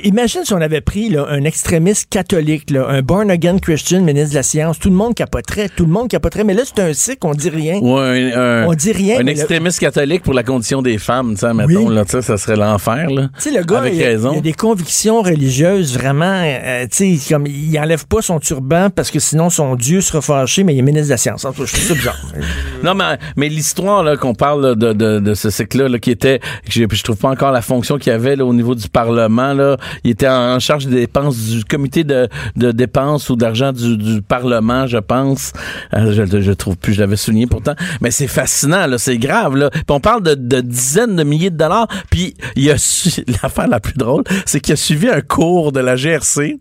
[0.06, 4.36] imagine si on avait pris là, un extrémiste catholique, là, un born-again Christian ministre de
[4.38, 4.80] la science.
[4.80, 5.70] Tout le monde capoterait.
[5.70, 6.44] Tout le monde capoterait.
[6.44, 7.76] Mais là, c'est un sikh, on dit rien.
[7.80, 11.34] Ou un, un- On dit rien, Un le- extrémiste catholique pour la condition des femmes,
[11.36, 11.94] tu sais, mettons, Oui.
[11.96, 13.30] là, ça serait l'enfer, là.
[13.40, 14.32] Tu sais, le gars, Avec il, a- raison.
[14.34, 18.90] il a des convictions religieuses vraiment, euh, tu sais, comme il enlève pas son turban
[18.90, 21.46] parce que sinon son Dieu sera fâché, mais il est ministre de la science.
[21.46, 22.22] En tout cas, je trouve ça bizarre.
[22.84, 26.40] Non, mais, mais l'histoire là, qu'on parle de, de, de ce cycle-là, là, qui était,
[26.68, 29.54] j'ai- je trouve pas encore la fonction qu'il y avait là, au niveau du Parlement.
[29.54, 29.78] Là.
[30.04, 34.22] Il était en, charge des dépenses du comité de, de dépenses ou d'argent du, du
[34.24, 35.54] Parlement, je pense.
[35.94, 37.76] Euh, je, je trouve plus, je l'avais souligné pourtant.
[38.02, 39.56] Mais c'est fascinant, là, c'est grave.
[39.56, 39.70] Là.
[39.70, 41.88] Puis on parle de, de dizaines de milliers de dollars.
[42.10, 45.80] Puis il a su, l'affaire la plus drôle, c'est qu'il a suivi un cours de
[45.82, 46.58] la GRC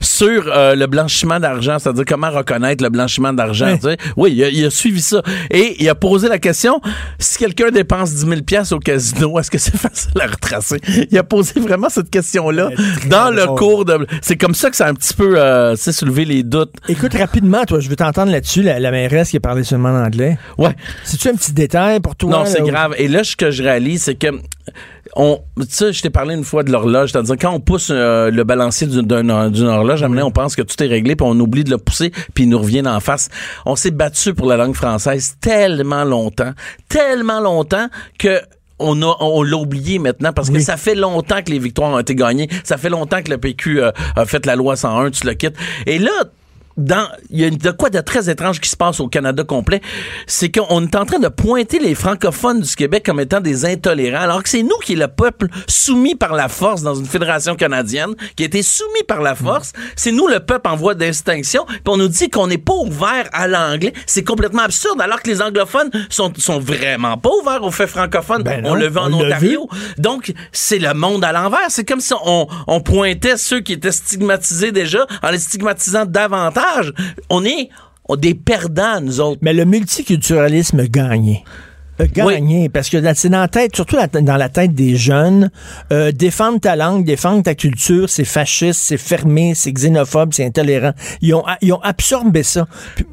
[0.00, 3.76] sur euh, le blanchiment d'argent, c'est-à-dire comment reconnaître le blanchiment d'argent.
[3.76, 3.96] Tu sais.
[4.16, 5.22] Oui, il a, il a suivi ça.
[5.50, 6.80] Et il a posé la question,
[7.18, 10.80] si quelqu'un dépense 10 000 pièces au casino, est-ce que c'est facile à retracer?
[11.10, 12.70] Il a posé vraiment cette question-là
[13.08, 13.58] dans le drôle.
[13.58, 14.06] cours de...
[14.22, 16.74] C'est comme ça que ça a un petit peu euh, soulevé les doutes.
[16.88, 20.04] Écoute rapidement, toi, je veux t'entendre là-dessus, la, la mairesse qui a parlé seulement en
[20.04, 20.38] anglais.
[20.58, 20.74] Ouais.
[21.04, 22.30] C'est-tu un petit détail pour toi?
[22.30, 22.94] Non, c'est grave.
[22.98, 24.28] Et là, ce que je réalise, c'est que
[25.16, 28.30] on, tu sais, je t'ai parlé une fois de l'horloge, c'est-à-dire quand on pousse euh,
[28.30, 30.86] le balancier d'une d'un- d'une horloge, à un moment donné, on pense que tout est
[30.88, 33.28] réglé, puis on oublie de le pousser, puis il nous revient en face.
[33.64, 36.52] On s'est battu pour la langue française tellement longtemps,
[36.88, 38.40] tellement longtemps que
[38.78, 41.98] on a on l'a oublié maintenant parce que ça fait longtemps que les victoires ont
[41.98, 42.46] été gagnées.
[42.62, 45.56] Ça fait longtemps que le PQ euh, a fait la loi 101, tu le quittes.
[45.86, 46.10] Et là,
[46.76, 49.80] dans il y a de quoi de très étrange qui se passe au Canada complet,
[50.26, 54.20] c'est qu'on est en train de pointer les francophones du Québec comme étant des intolérants,
[54.20, 57.56] alors que c'est nous qui est le peuple soumis par la force dans une fédération
[57.56, 59.72] canadienne, qui a été soumis par la force.
[59.96, 63.28] C'est nous le peuple en voie d'extinction, puis on nous dit qu'on n'est pas ouvert
[63.32, 63.92] à l'anglais.
[64.06, 68.42] C'est complètement absurde, alors que les anglophones sont, sont vraiment pas ouverts aux faits francophones.
[68.42, 69.68] Ben non, on le veut en Ontario.
[69.98, 71.66] Donc, c'est le monde à l'envers.
[71.68, 76.65] C'est comme si on, on pointait ceux qui étaient stigmatisés déjà en les stigmatisant davantage.
[77.30, 77.68] On est
[78.08, 79.40] on- des perdants, nous autres.
[79.42, 81.44] Mais le multiculturalisme a gagné.
[81.98, 85.50] A gagné, parce que c'est dans la tête, surtout dans la tête des jeunes,
[85.92, 90.92] euh, défendre ta langue, défendre ta culture, c'est fasciste, c'est fermé, c'est xénophobe, c'est intolérant.
[91.22, 92.66] Ils ont, ils ont absorbé ça.
[92.96, 93.06] Puis,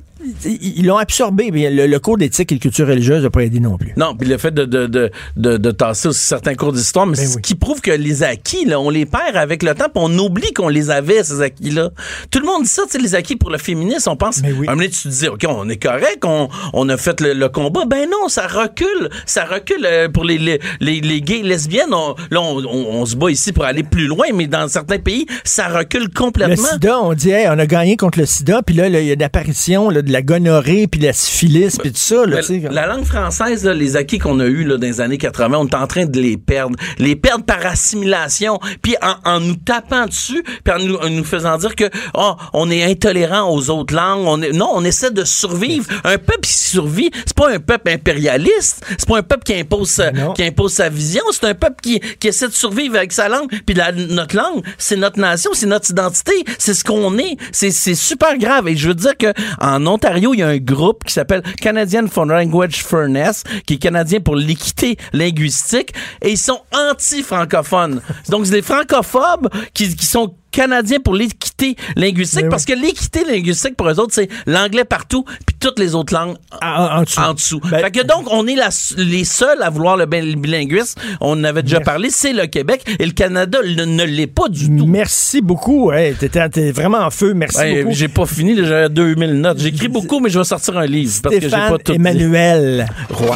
[0.45, 3.59] ils l'ont absorbé, mais le, le cours d'éthique et de culture religieuse n'a pas aidé
[3.59, 3.93] non plus.
[3.97, 7.17] Non, puis le fait de, de, de, de, de tasser aussi certains cours d'histoire, mais
[7.17, 7.41] Ben ce oui.
[7.41, 10.51] qui prouve que les acquis, là, on les perd avec le temps, puis on oublie
[10.53, 11.89] qu'on les avait, ces acquis-là.
[12.31, 14.51] Tout le monde dit ça, tu sais, les acquis pour le féminisme, on pense, Mais
[14.51, 14.67] oui.
[14.67, 17.49] un moment tu te dis, OK, on est correct, on, on a fait le, le
[17.49, 17.85] combat.
[17.85, 21.93] Ben non, ça recule, ça recule euh, pour les, les, les, les gays et lesbiennes.
[21.93, 24.99] On, là, on, on, on se bat ici pour aller plus loin, mais dans certains
[24.99, 26.55] pays, ça recule Le complètement.
[26.73, 29.15] sida, on dit, hey, on a gagné contre le sida, puis là, il y a
[29.15, 32.25] l'apparition là, de la gonorrhée, puis la syphilis, puis tout ça.
[32.25, 32.37] Là,
[32.71, 35.67] la langue française, là, les acquis qu'on a eus là, dans les années 80, on
[35.67, 36.75] est en train de les perdre.
[36.99, 41.23] Les perdre par assimilation, puis en, en nous tapant dessus, puis en nous, en nous
[41.23, 44.25] faisant dire que oh, on est intolérant aux autres langues.
[44.27, 45.87] On est, non, on essaie de survivre.
[46.03, 49.89] Un peuple qui survit, c'est pas un peuple impérialiste, c'est pas un peuple qui impose
[49.89, 53.29] sa, qui impose sa vision, c'est un peuple qui, qui essaie de survivre avec sa
[53.29, 53.49] langue.
[53.65, 57.37] Puis la- notre langue, c'est notre nation, c'est notre identité, c'est ce qu'on est.
[57.51, 58.67] C'est c'est super grave.
[58.67, 62.07] Et je veux dire que en Ontario, il y a un groupe qui s'appelle Canadian
[62.07, 68.01] for Language Fairness, qui est canadien pour l'équité linguistique, et ils sont anti-francophones.
[68.29, 73.75] Donc, c'est des francophobes qui, qui sont canadiens pour l'équité linguistique, parce que l'équité linguistique,
[73.75, 77.19] pour eux autres, c'est l'anglais partout, puis toutes les autres langues Ah, en, en dessous.
[77.19, 77.59] en dessous.
[77.69, 80.99] Ben- fait que donc, on est la- les seuls à vouloir le bil- bilinguisme.
[81.19, 81.85] On en avait déjà Merci.
[81.85, 82.83] parlé, c'est le Québec.
[82.99, 84.85] Et le Canada ne, ne l'est pas du tout.
[84.85, 85.91] Merci beaucoup.
[85.91, 87.33] Hey, t'étais, t'es vraiment en feu.
[87.33, 87.95] Merci Ouais, beaucoup.
[87.95, 89.59] j'ai pas fini, j'avais 2000 notes.
[89.59, 91.95] J'écris beaucoup, mais je vais sortir un livre parce que j'ai pas tout dit.
[91.97, 93.35] Emmanuel Roy.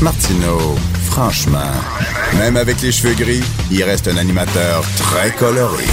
[0.00, 1.58] Martineau, franchement,
[2.38, 5.84] même avec les cheveux gris, il reste un animateur très coloré.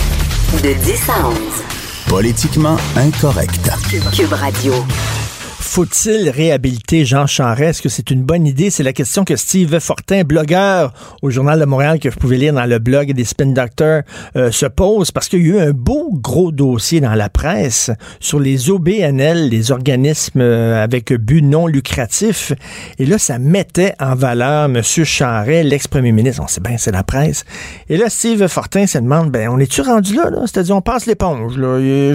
[0.64, 1.38] De 10 à 11.
[2.08, 3.70] Politiquement incorrect.
[4.14, 4.74] Cube Radio.
[5.62, 7.70] Faut-il réhabiliter Jean Charest?
[7.70, 8.70] Est-ce que c'est une bonne idée?
[8.70, 12.54] C'est la question que Steve Fortin, blogueur au Journal de Montréal, que vous pouvez lire
[12.54, 14.02] dans le blog des Spin Doctors,
[14.36, 17.92] euh, se pose parce qu'il y a eu un beau gros dossier dans la presse
[18.22, 22.54] sur les OBNL, les organismes euh, avec but non lucratif.
[22.98, 24.82] Et là, ça mettait en valeur M.
[24.82, 26.42] Charest, l'ex-premier ministre.
[26.42, 27.44] On sait bien, c'est la presse.
[27.90, 30.30] Et là, Steve Fortin se demande, ben, on est-tu rendu là?
[30.30, 30.40] là?
[30.46, 31.54] C'est-à-dire, on passe l'éponge.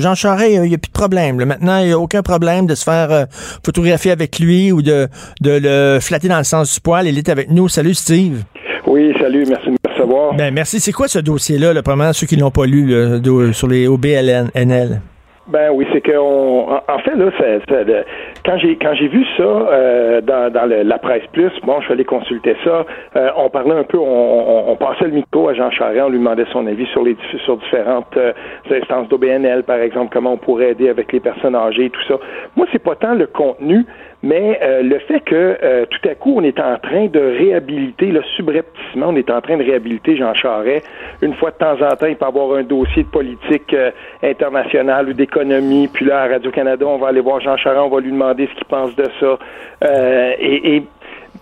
[0.00, 1.38] Jean Charest, il n'y a plus de problème.
[1.38, 1.46] là.
[1.46, 3.24] Maintenant, il n'y a aucun problème de se faire euh,
[3.64, 5.08] photographier avec lui ou de,
[5.40, 7.06] de le flatter dans le sens du poil.
[7.06, 7.68] Il est avec nous.
[7.68, 8.44] Salut, Steve.
[8.86, 10.34] Oui, salut, merci de me recevoir.
[10.34, 10.78] Ben, merci.
[10.80, 13.20] C'est quoi ce dossier-là, là, premièrement, ceux qui l'ont pas lu, là,
[13.52, 15.00] sur les OBNL?
[15.46, 18.04] Ben oui, c'est que en, fait là, c'est le-
[18.46, 21.84] quand j'ai quand j'ai vu ça euh, dans, dans le- la presse plus, bon, je
[21.84, 22.86] suis allé consulter ça.
[23.16, 26.08] euh, on parlait un peu, on, on, on passait le micro à Jean Charest, on
[26.08, 27.14] lui demandait son avis sur les
[27.44, 28.32] sur différentes euh,
[28.70, 32.14] instances d'OBNL, par exemple, comment on pourrait aider avec les personnes âgées, tout ça.
[32.56, 33.84] Moi, c'est pas tant le contenu,
[34.24, 38.06] mais euh, le fait que euh, tout à coup, on est en train de réhabiliter,
[38.06, 40.86] le subrepticement, on est en train de réhabiliter Jean Charest.
[41.20, 43.90] Une fois de temps en temps, il peut avoir un dossier de politique euh,
[44.22, 45.88] internationale ou d'économie.
[45.88, 48.54] Puis là, à Radio-Canada, on va aller voir Jean Charest, on va lui demander ce
[48.54, 49.38] qu'il pense de ça.
[49.84, 50.82] Euh, et, et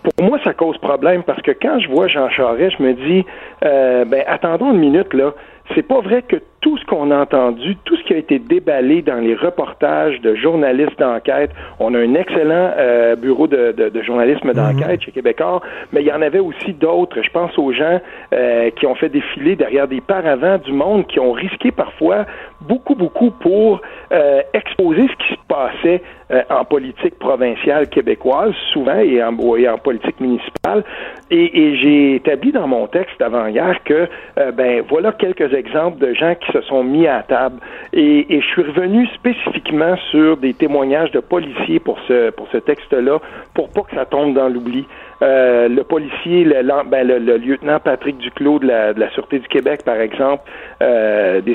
[0.03, 3.25] pour moi, ça cause problème parce que quand je vois Jean Charest, je me dis,
[3.65, 5.35] euh, ben attendons une minute là.
[5.77, 9.03] C'est pas vrai que tout ce qu'on a entendu, tout ce qui a été déballé
[9.03, 11.51] dans les reportages de journalistes d'enquête,
[11.81, 15.61] on a un excellent euh, bureau de, de, de journalisme d'enquête chez Québécois,
[15.93, 17.21] mais il y en avait aussi d'autres.
[17.21, 18.01] Je pense aux gens
[18.33, 22.27] euh, qui ont fait défiler derrière des paravents du monde, qui ont risqué parfois
[22.61, 23.81] beaucoup, beaucoup pour
[24.13, 26.01] euh, exposer ce qui se passait
[26.31, 30.85] euh, en politique provinciale québécoise, souvent, et en, et en politique municipale.
[31.31, 34.09] Et, et j'ai établi dans mon texte d'avant-hier que,
[34.39, 37.59] euh, ben, voilà quelques exemples de gens qui se sont mis à table.
[37.93, 42.59] Et, et je suis revenu spécifiquement sur des témoignages de policiers pour ce, pour ce
[42.59, 43.19] texte-là,
[43.55, 44.87] pour pas que ça tombe dans l'oubli.
[45.23, 49.39] Euh, le policier, le, ben, le, le, lieutenant Patrick Duclos de la, de la Sûreté
[49.39, 50.43] du Québec, par exemple,
[50.83, 51.55] euh, des,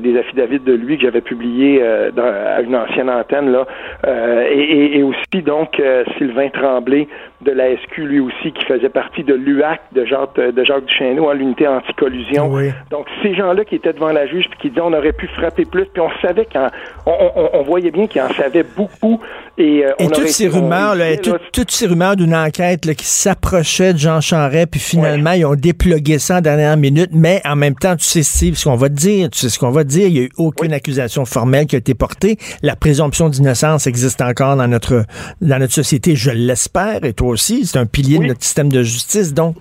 [0.00, 3.66] des affidavits de lui que j'avais publié euh, dans, à une ancienne antenne, là,
[4.04, 5.80] euh, et, et, aussi donc
[6.18, 7.06] Sylvain Tremblay
[7.42, 11.28] de la SQ, lui aussi, qui faisait partie de l'UAC de Jacques, de Jacques Duchesneau,
[11.28, 12.50] à l'unité anti-collusion.
[12.90, 15.66] Donc, ces gens-là qui étaient devant la juge puis qui disaient on aurait pu frapper
[15.66, 16.70] plus, puis on savait qu'on
[17.06, 19.20] on, on, voyait bien qu'ils en savaient beaucoup.
[19.58, 21.16] Et, et toutes, ces rumeurs, là,
[21.52, 25.54] toutes ces rumeurs d'une enquête là, qui s'approchait de Jean Charest, puis finalement, ils ont
[25.54, 28.88] déplogué ça en dernière minute, mais en même temps, tu sais, Steve, ce qu'on va
[28.88, 31.24] te dire, tu sais ce qu'on va te dire, il n'y a eu aucune accusation
[31.24, 32.36] formelle qui a été portée.
[32.62, 35.04] La présomption d'innocence existe encore dans notre,
[35.40, 38.82] dans notre société, je l'espère, et toi aussi, c'est un pilier de notre système de
[38.82, 39.56] justice, donc,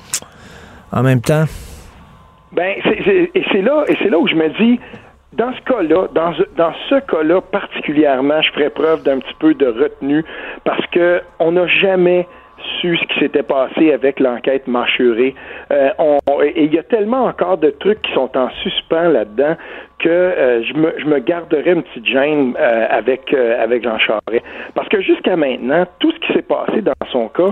[0.91, 1.45] en même temps...
[2.53, 4.79] Ben, c'est, et c'est là, et c'est là où je me dis,
[5.33, 9.65] dans ce cas-là, dans, dans ce cas-là particulièrement, je ferais preuve d'un petit peu de
[9.65, 10.23] retenue
[10.63, 12.27] parce que on n'a jamais
[12.80, 15.36] su ce qui s'était passé avec l'enquête mâchurée.
[15.72, 15.89] Euh,
[16.55, 19.55] il y a tellement encore de trucs qui sont en suspens là-dedans
[20.03, 23.97] que euh, je, me, je me garderais une petite gêne euh, avec, euh, avec Jean
[23.97, 24.43] Charest.
[24.75, 27.51] Parce que jusqu'à maintenant, tout ce qui s'est passé dans son cas,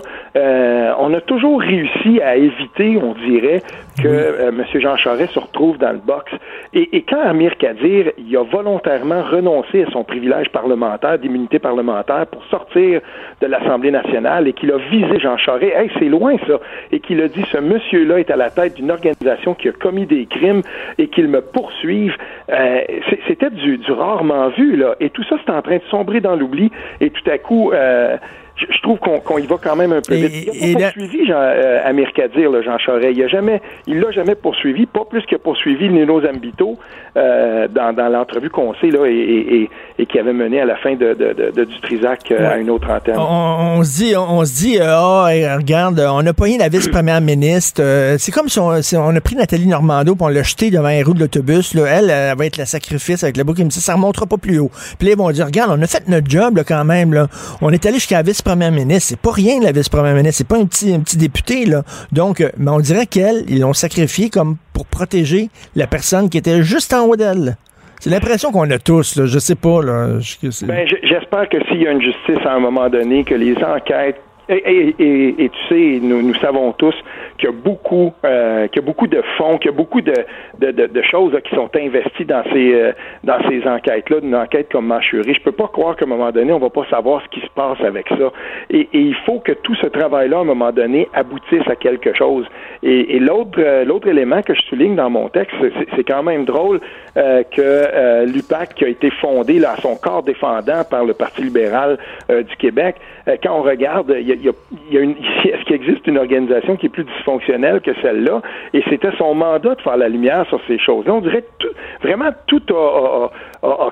[1.00, 3.62] on a toujours réussi à éviter, on dirait,
[4.02, 4.64] que M.
[4.76, 6.32] Jean Charest se retrouve dans le box.
[6.74, 12.26] Et, et, quand Amir Kadir, il a volontairement renoncé à son privilège parlementaire, d'immunité parlementaire,
[12.28, 13.02] pour sortir
[13.40, 16.60] de l'Assemblée nationale et qu'il a visé Jean Charest, hey, c'est loin ça,
[16.92, 20.06] et qu'il a dit, ce monsieur-là est à la tête d'une organisation qui a commis
[20.06, 20.62] des crimes
[20.98, 22.16] et qu'il me poursuive,
[22.52, 22.82] euh,
[23.28, 24.96] c'était du, du, rarement vu, là.
[25.00, 26.72] Et tout ça, c'est en train de sombrer dans l'oubli.
[27.00, 28.18] Et tout à coup, euh,
[28.56, 30.50] je, trouve qu'on y va quand même un peu vite.
[30.54, 33.16] Il n'a pas poursuivi Jean, euh, Amir Kadir, Jean Charest.
[33.16, 36.78] Il a jamais, il l'a jamais poursuivi, pas plus qu'il a poursuivi Nino Zambito
[37.18, 39.70] euh, dans, dans l'entrevue qu'on sait là et, et,
[40.02, 42.70] et, qui avait mené à la fin de, de, de, du Trisac euh, à une
[42.70, 43.16] autre antenne.
[43.18, 45.26] On, on, se dit, on se dit, oh,
[45.58, 47.82] regarde, on n'a pas eu la vice-première ministre.
[48.18, 51.04] c'est comme si on, on, a pris Nathalie Normando pour on l'a jeté devant un
[51.04, 51.76] roue de l'autobus.
[51.76, 54.38] Elle, elle, va être la sacrifice avec le bouc qui me dit ça remontera pas
[54.38, 54.72] plus haut.
[54.98, 57.14] Puis là, ils vont dire, regarde, on a fait notre job là, quand même.
[57.14, 57.28] Là.
[57.62, 59.10] On est allé jusqu'à la vice première ministre.
[59.10, 60.38] C'est pas rien, la vice-première ministre.
[60.38, 61.84] C'est pas un petit, un petit député, là.
[62.12, 66.38] Donc, euh, mais on dirait qu'elle, ils l'ont sacrifié comme pour protéger la personne qui
[66.38, 67.58] était juste en haut d'elle.
[68.02, 69.28] C'est l'impression qu'on a tous, là.
[69.28, 69.82] Je sais pas.
[69.84, 74.20] Ben, j'espère que s'il y a une justice à un moment donné, que les enquêtes
[74.50, 74.96] et,
[75.38, 76.96] tu sais, nous savons tous
[77.42, 80.02] qu'il y a beaucoup, euh, qu'il y a beaucoup de fonds, qu'il y a beaucoup
[80.02, 80.14] de,
[80.60, 82.92] de, de, choses qui sont investies dans ces euh,
[83.24, 85.34] dans ces enquêtes-là, une enquête comme Manchurie.
[85.34, 87.52] Je peux pas croire qu'à un moment donné, on va pas savoir ce qui se
[87.56, 88.32] passe avec ça.
[88.70, 92.14] Et, et il faut que tout ce travail-là, à un moment donné, aboutisse à quelque
[92.16, 92.46] chose.
[92.84, 95.56] Et, l'autre euh, l'autre élément que je souligne dans mon texte,
[95.96, 96.80] c'est quand même drôle
[97.18, 101.42] euh, que l'UPAC, qui a été fondé là, à son corps défendant par le Parti
[101.44, 101.98] libéral
[102.30, 102.96] du Québec,
[103.44, 104.52] quand on regarde, il y a, y a,
[104.92, 105.02] y a
[105.46, 108.42] est-ce qu'il existe une organisation qui est plus dysfonctionnelle fonctionnelle que celle-là,
[108.74, 111.06] et c'était son mandat de faire la lumière sur ces choses.
[111.08, 111.68] on dirait que
[112.04, 113.30] vraiment tout a,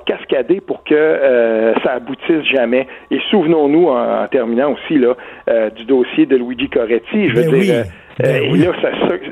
[0.06, 2.88] cascadé pour que euh, ça aboutisse jamais.
[3.12, 5.14] Et souvenons-nous, en, terminant aussi là,
[5.50, 7.76] euh, du dossier de Luigi Coretti, je veux ben dire.
[7.76, 7.84] Euh,
[8.20, 8.72] ben et là,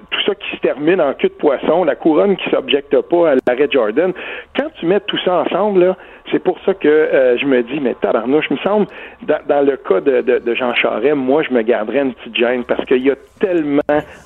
[0.10, 3.36] tout ça qui se termine en queue de poisson, la couronne qui s'objecte pas à
[3.46, 4.14] l'arrêt Jordan.
[4.56, 5.98] Quand tu mets tout ça ensemble, là,
[6.32, 8.88] c'est pour ça que euh, je me dis, mais tabarnouche, me semble,
[9.24, 12.84] dans, le cas de, de, Jean Charest, moi, je me garderais une petite gêne parce
[12.86, 13.82] qu'il y a tellement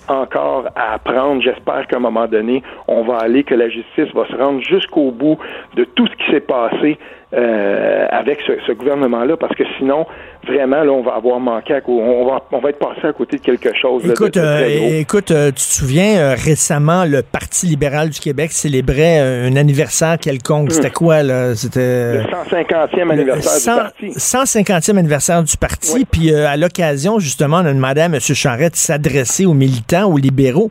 [0.07, 1.41] encore à apprendre.
[1.41, 5.11] J'espère qu'à un moment donné, on va aller, que la justice va se rendre jusqu'au
[5.11, 5.37] bout
[5.75, 6.97] de tout ce qui s'est passé
[7.33, 10.05] euh, avec ce, gouvernement-là, parce que sinon,
[10.45, 13.37] vraiment, là, on va avoir manqué, à, on va, on va être passé à côté
[13.37, 14.03] de quelque chose.
[14.05, 19.55] Écoute, euh, écoute, euh, tu te souviens récemment, le Parti libéral du Québec célébrait un
[19.55, 20.67] anniversaire quelconque.
[20.67, 20.71] Hmm.
[20.71, 21.55] C'était quoi là?
[21.55, 24.07] C'était le 150e anniversaire du parti.
[24.07, 26.05] 150e anniversaire du parti.
[26.05, 28.19] Puis à l'occasion, justement, on a demandé à M.
[28.19, 30.69] Charette de s'adresser aux militants, aux libéraux.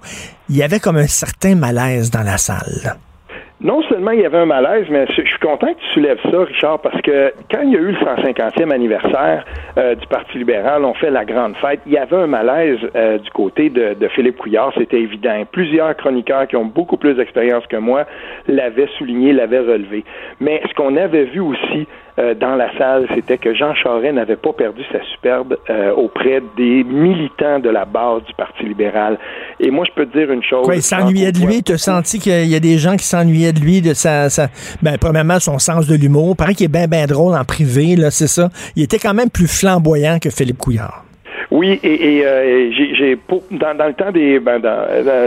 [0.51, 2.97] Il y avait comme un certain malaise dans la salle
[3.61, 6.45] non seulement il y avait un malaise, mais je suis content que tu soulèves ça,
[6.45, 9.45] Richard, parce que quand il y a eu le 150e anniversaire
[9.77, 13.19] euh, du Parti libéral, on fait la grande fête, il y avait un malaise euh,
[13.19, 15.45] du côté de, de Philippe Couillard, c'était évident.
[15.53, 18.07] Plusieurs chroniqueurs qui ont beaucoup plus d'expérience que moi
[18.49, 20.05] l'avaient souligné, l'avaient relevé.
[20.41, 21.87] Mais ce qu'on avait vu aussi,
[22.21, 26.43] euh, dans la salle, c'était que Jean Charest n'avait pas perdu sa superbe euh, auprès
[26.57, 29.19] des militants de la base du Parti libéral.
[29.59, 30.65] Et moi, je peux te dire une chose.
[30.65, 31.63] Quoi, il s'ennuyait de lui?
[31.63, 34.49] Tu as senti qu'il y a des gens qui s'ennuyaient de lui, de sa, sa,
[34.83, 36.37] ben, premièrement, son sens de l'humour.
[36.37, 38.51] Paraît qu'il est bien, bien drôle en privé, là, c'est ça.
[38.77, 41.05] Il était quand même plus flamboyant que Philippe Couillard.
[41.51, 43.19] Oui, et, et euh, j'ai
[43.51, 44.87] dans, dans, le temps des ben, dans,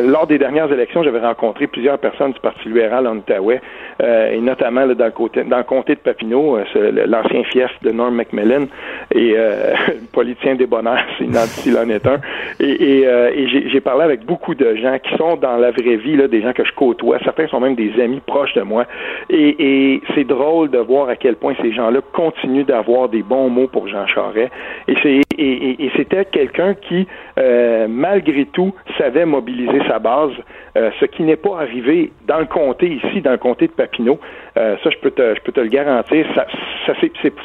[0.10, 3.62] lors des dernières élections, j'avais rencontré plusieurs personnes du Parti libéral en Outaouais,
[4.02, 7.72] euh, et notamment là, dans le côté dans le comté de Papineau, euh, l'ancien fief
[7.82, 8.66] de Norm Macmillan
[9.14, 9.74] et euh,
[10.12, 12.20] politicien des bonheurs, s'il en est un.
[12.60, 15.98] Et, et, euh, et j'ai parlé avec beaucoup de gens qui sont dans la vraie
[15.98, 17.20] vie, des gens que je côtoie.
[17.24, 18.86] Certains sont même des amis proches de moi.
[19.30, 19.56] Et,
[19.94, 23.68] et c'est drôle de voir à quel point ces gens-là continuent d'avoir des bons mots
[23.68, 24.52] pour Jean Charest.
[24.88, 27.08] Et c'est et, et- et c'était quelqu'un qui,
[27.38, 30.32] euh, malgré tout, savait mobiliser sa base,
[30.78, 34.20] euh, ce qui n'est pas arrivé dans le comté ici, dans le comté de Papineau.
[34.58, 36.26] Euh, ça, je peux te, je peux te le garantir.
[36.36, 36.46] Ça,
[36.86, 36.94] ça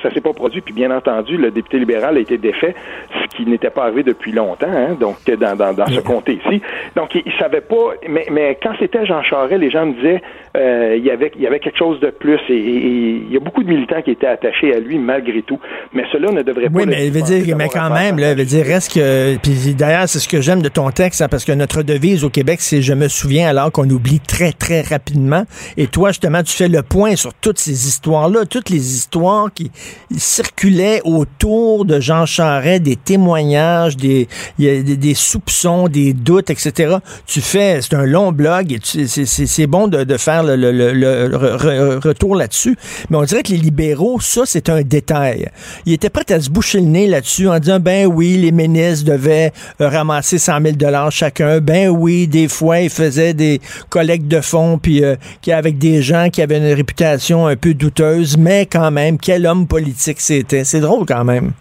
[0.03, 0.61] ça s'est pas produit.
[0.61, 2.75] Puis bien entendu, le député libéral a été défait,
[3.23, 4.67] ce qui n'était pas arrivé depuis longtemps.
[4.69, 6.61] Hein, donc dans, dans, dans ce comté ici.
[6.97, 7.95] Donc il, il savait pas.
[8.09, 10.23] Mais, mais quand c'était Jean Charest, les gens me disaient
[10.57, 12.39] euh, il y avait il y avait quelque chose de plus.
[12.49, 15.59] Et, il y a beaucoup de militants qui étaient attachés à lui malgré tout.
[15.93, 16.79] Mais cela ne devrait pas.
[16.81, 20.09] Oui, mais il veut dire, d'avoir quand même, là, veut dire, reste que, puis d'ailleurs,
[20.09, 22.83] c'est ce que j'aime de ton texte, hein, parce que notre devise au Québec, c'est
[22.83, 25.45] je me souviens alors qu'on oublie très, très rapidement.
[25.77, 29.71] Et toi, justement, tu fais le point sur toutes ces histoires-là, toutes les histoires qui
[30.17, 36.13] circulaient autour de Jean Charest, des témoignages, des, il y a des, des soupçons, des
[36.13, 36.97] doutes, etc.
[37.27, 40.93] Tu fais, c'est un long blog et c'est- bon de, de faire le, le- le-
[40.93, 42.77] le re- re- retour là-dessus.
[43.11, 45.49] Mais on dirait que les libéraux, ça, c'est un détail.
[45.85, 49.11] Ils étaient prêts à se boucher le nez là-dessus en disant, ben oui, les ministres
[49.11, 51.61] devaient euh, ramasser 100 000 dollars chacun.
[51.61, 53.61] Ben oui, des fois, ils faisaient des
[53.91, 55.17] collectes de fonds puis euh,
[55.53, 59.67] avec des gens qui avaient une réputation un peu douteuse, mais quand même, quel homme
[59.67, 60.65] politique c'était.
[60.65, 61.53] C'est drôle quand même.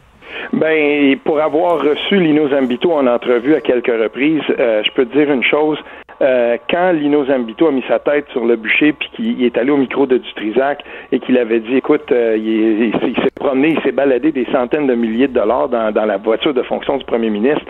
[0.53, 5.17] Ben, pour avoir reçu Lino Zambito en entrevue à quelques reprises, euh, je peux te
[5.17, 5.77] dire une chose.
[6.21, 9.69] Euh, quand Lino Zambito a mis sa tête sur le bûcher puis qu'il est allé
[9.69, 13.69] au micro de Dutrisac et qu'il avait dit, écoute, euh, il, est- il s'est- promené,
[13.77, 16.97] il s'est baladé des centaines de milliers de dollars dans, dans la voiture de fonction
[16.97, 17.61] du premier ministre,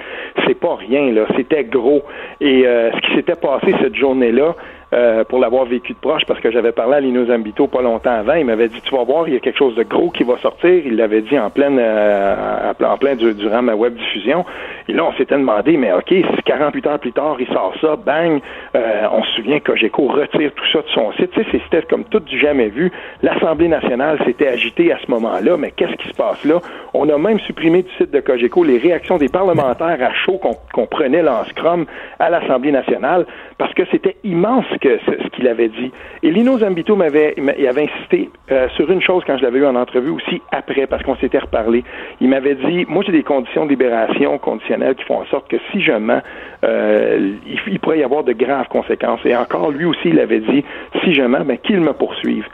[0.48, 1.26] c'est pas rien, là.
[1.36, 2.04] C'était gros.
[2.40, 4.56] Et euh, ce qui s'était passé cette journée-là,
[4.94, 8.12] euh, pour l'avoir vécu de proche, parce que j'avais parlé à Lino Zambito pas longtemps
[8.12, 8.36] avant.
[8.36, 10.38] Il m'avait dit, tu vas voir, il y a quelque chose de gros qui va
[10.38, 10.70] sortir.
[10.86, 14.46] Il l'avait dit en pleine, euh, en plein du- durant ma web diffusion.
[14.88, 17.96] Et là, on s'était demandé, mais OK, si 48 heures plus tard, il sort ça,
[17.98, 18.40] bang,
[18.76, 21.32] euh, on se souvient que Cogeco retire tout ça de son site.
[21.32, 22.92] Tu sais, c'était comme tout du jamais vu.
[23.22, 26.60] L'Assemblée nationale s'était agitée à ce moment-là, mais qu'est-ce qui se passe là?
[26.94, 30.40] On a même supprimé du site de Cogeco les réactions des parlementaires à chaud
[30.74, 31.86] qu'on prenait là scrum
[32.20, 33.26] à l'Assemblée nationale
[33.58, 35.92] parce que c'était immense que ce, ce qu'il avait dit.
[36.24, 39.66] Et Lino Zambito m'avait il avait insisté euh, sur une chose quand je l'avais eu
[39.66, 41.84] en entrevue aussi après parce qu'on s'était reparlé.
[42.22, 45.58] Il m'avait dit moi j'ai des conditions de libération conditionnelles qui font en sorte que
[45.72, 46.22] si je mens
[46.64, 47.34] euh,
[47.68, 49.20] il, pourrait y avoir de graves conséquences.
[49.26, 50.64] Et encore lui aussi il avait dit
[51.04, 52.46] si je mens ben qu'il me poursuive.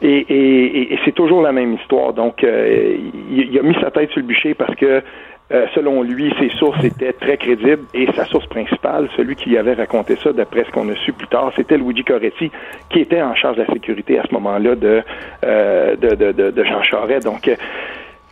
[0.00, 2.12] Et, c'est toujours la même histoire.
[2.12, 2.96] Donc, euh,
[3.30, 5.02] il a mis sa tête sur le bûcher parce que,
[5.50, 9.74] euh, selon lui, ses sources étaient très crédibles et sa source principale, celui qui avait
[9.74, 12.50] raconté ça, d'après ce qu'on a su plus tard, c'était Luigi Coretti,
[12.90, 15.02] qui était en charge de la sécurité à ce moment-là de,
[15.44, 17.24] euh, de, de, de, Jean Charest.
[17.24, 17.50] Donc,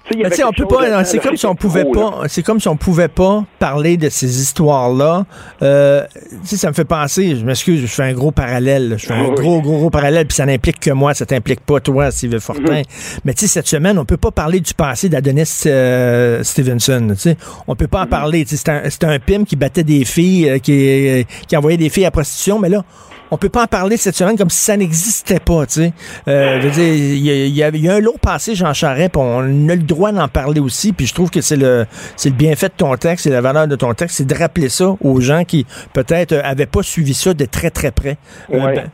[0.06, 0.82] euh, tu sais, il y Mais avait tu sais, on peut pas.
[0.82, 2.22] là-dedans, C'est comme si on pouvait pas.
[2.28, 5.24] C'est comme si on pouvait pas parler de ces histoires-là.
[5.62, 6.04] Euh,
[6.42, 7.36] tu sais, ça me fait penser.
[7.36, 8.94] Je m'excuse, je fais un gros parallèle.
[8.98, 9.34] Je fais un Oui.
[9.36, 11.14] gros, gros, gros parallèle, puis ça n'implique que moi.
[11.14, 12.62] Ça t'implique pas toi, Steve Fortin.
[12.82, 13.18] Mm-hmm.
[13.24, 17.08] Mais tu sais, cette semaine, on peut pas parler du passé d'Adonis euh, Stevenson.
[17.10, 17.36] Tu sais,
[17.66, 18.44] on peut pas en parler.
[18.44, 21.88] Tu sais, c'est un, un pim qui battait des filles, euh, qui, qui envoyait des
[21.88, 22.58] filles à la prostitution.
[22.58, 22.84] Mais là.
[23.30, 25.92] On peut pas en parler cette semaine comme si ça n'existait pas, tu sais.
[26.28, 28.16] Euh, je veux dire, il y, a- il y a- il y a un lot
[28.22, 31.40] passé, Jean Charest, puis on a le droit d'en parler aussi, puis je trouve que
[31.40, 34.26] c'est le c'est le bienfait de ton texte, c'est la valeur de ton texte, c'est
[34.26, 37.90] de rappeler ça aux gens qui peut-être euh, avaient pas suivi ça de très très
[37.90, 38.16] près.
[38.52, 38.74] Euh, Ouais.
[38.76, 38.84] ben,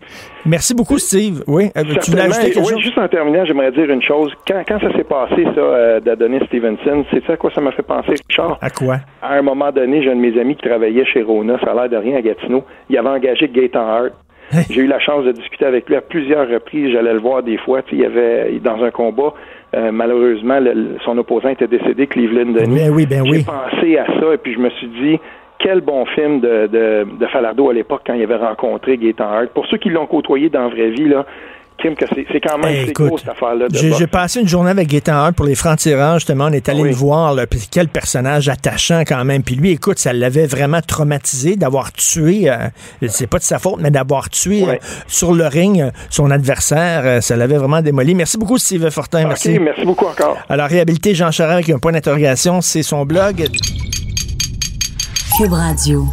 [0.47, 1.43] merci beaucoup, Steve.
[1.47, 2.81] Oui, euh, tu voulais ajouter quelque oui, chose?
[2.83, 4.33] juste en terminant, j'aimerais dire une chose.
[4.49, 7.73] Quand, quand ça s'est passé, ça, euh, d'Adonis Stevenson, c'est ça à quoi ça m'a
[7.73, 8.59] fait penser, Richard?
[8.61, 8.99] À quoi?
[9.21, 11.75] À un moment donné, j'ai un de mes amis qui travaillait chez Rona, ça a
[11.75, 12.65] l'air de rien à Gatineau.
[12.89, 14.13] Il avait engagé Gaëtan Hart.
[14.71, 16.93] J'ai eu la chance de discuter avec lui à plusieurs reprises.
[16.93, 17.81] J'allais le voir des fois.
[17.93, 19.33] Il y avait dans un combat.
[19.75, 22.77] euh, malheureusement, le- son opposant était décédé, Cleveland Denis.
[22.77, 23.45] Ben oui, ben J'ai oui.
[23.45, 25.19] pensé à ça et puis je me suis dit
[25.59, 29.49] quel bon film de, de, de Falardeau à l'époque quand il avait rencontré Gaëtan Hart.
[29.55, 31.25] Pour ceux qui l'ont côtoyé dans la vraie vie, là,
[31.79, 33.69] crime que c'est c'est quand même Hey, c'est écoute, gros cette affaire-là.
[33.69, 36.45] de J'ai passé une journée avec Gaétan Hart pour les francs-tireurs, justement.
[36.47, 36.89] On est allé Oui.
[36.91, 39.43] le voir, là, puis quel personnage attachant quand même.
[39.43, 42.57] Puis lui, écoute, ça l'avait vraiment traumatisé d'avoir tué, euh,
[43.09, 47.03] c'est pas de sa faute, mais d'avoir tué euh, sur le ring euh, son adversaire.
[47.05, 48.15] euh, ça l'avait vraiment démoli.
[48.15, 49.27] Merci beaucoup, Steve Fortin.
[49.27, 49.59] Merci.
[49.59, 50.37] merci beaucoup encore.
[50.49, 53.49] Alors, réhabiliter Jean Charest avec un point d'interrogation, c'est son blog.
[55.39, 56.07] Cube Radio.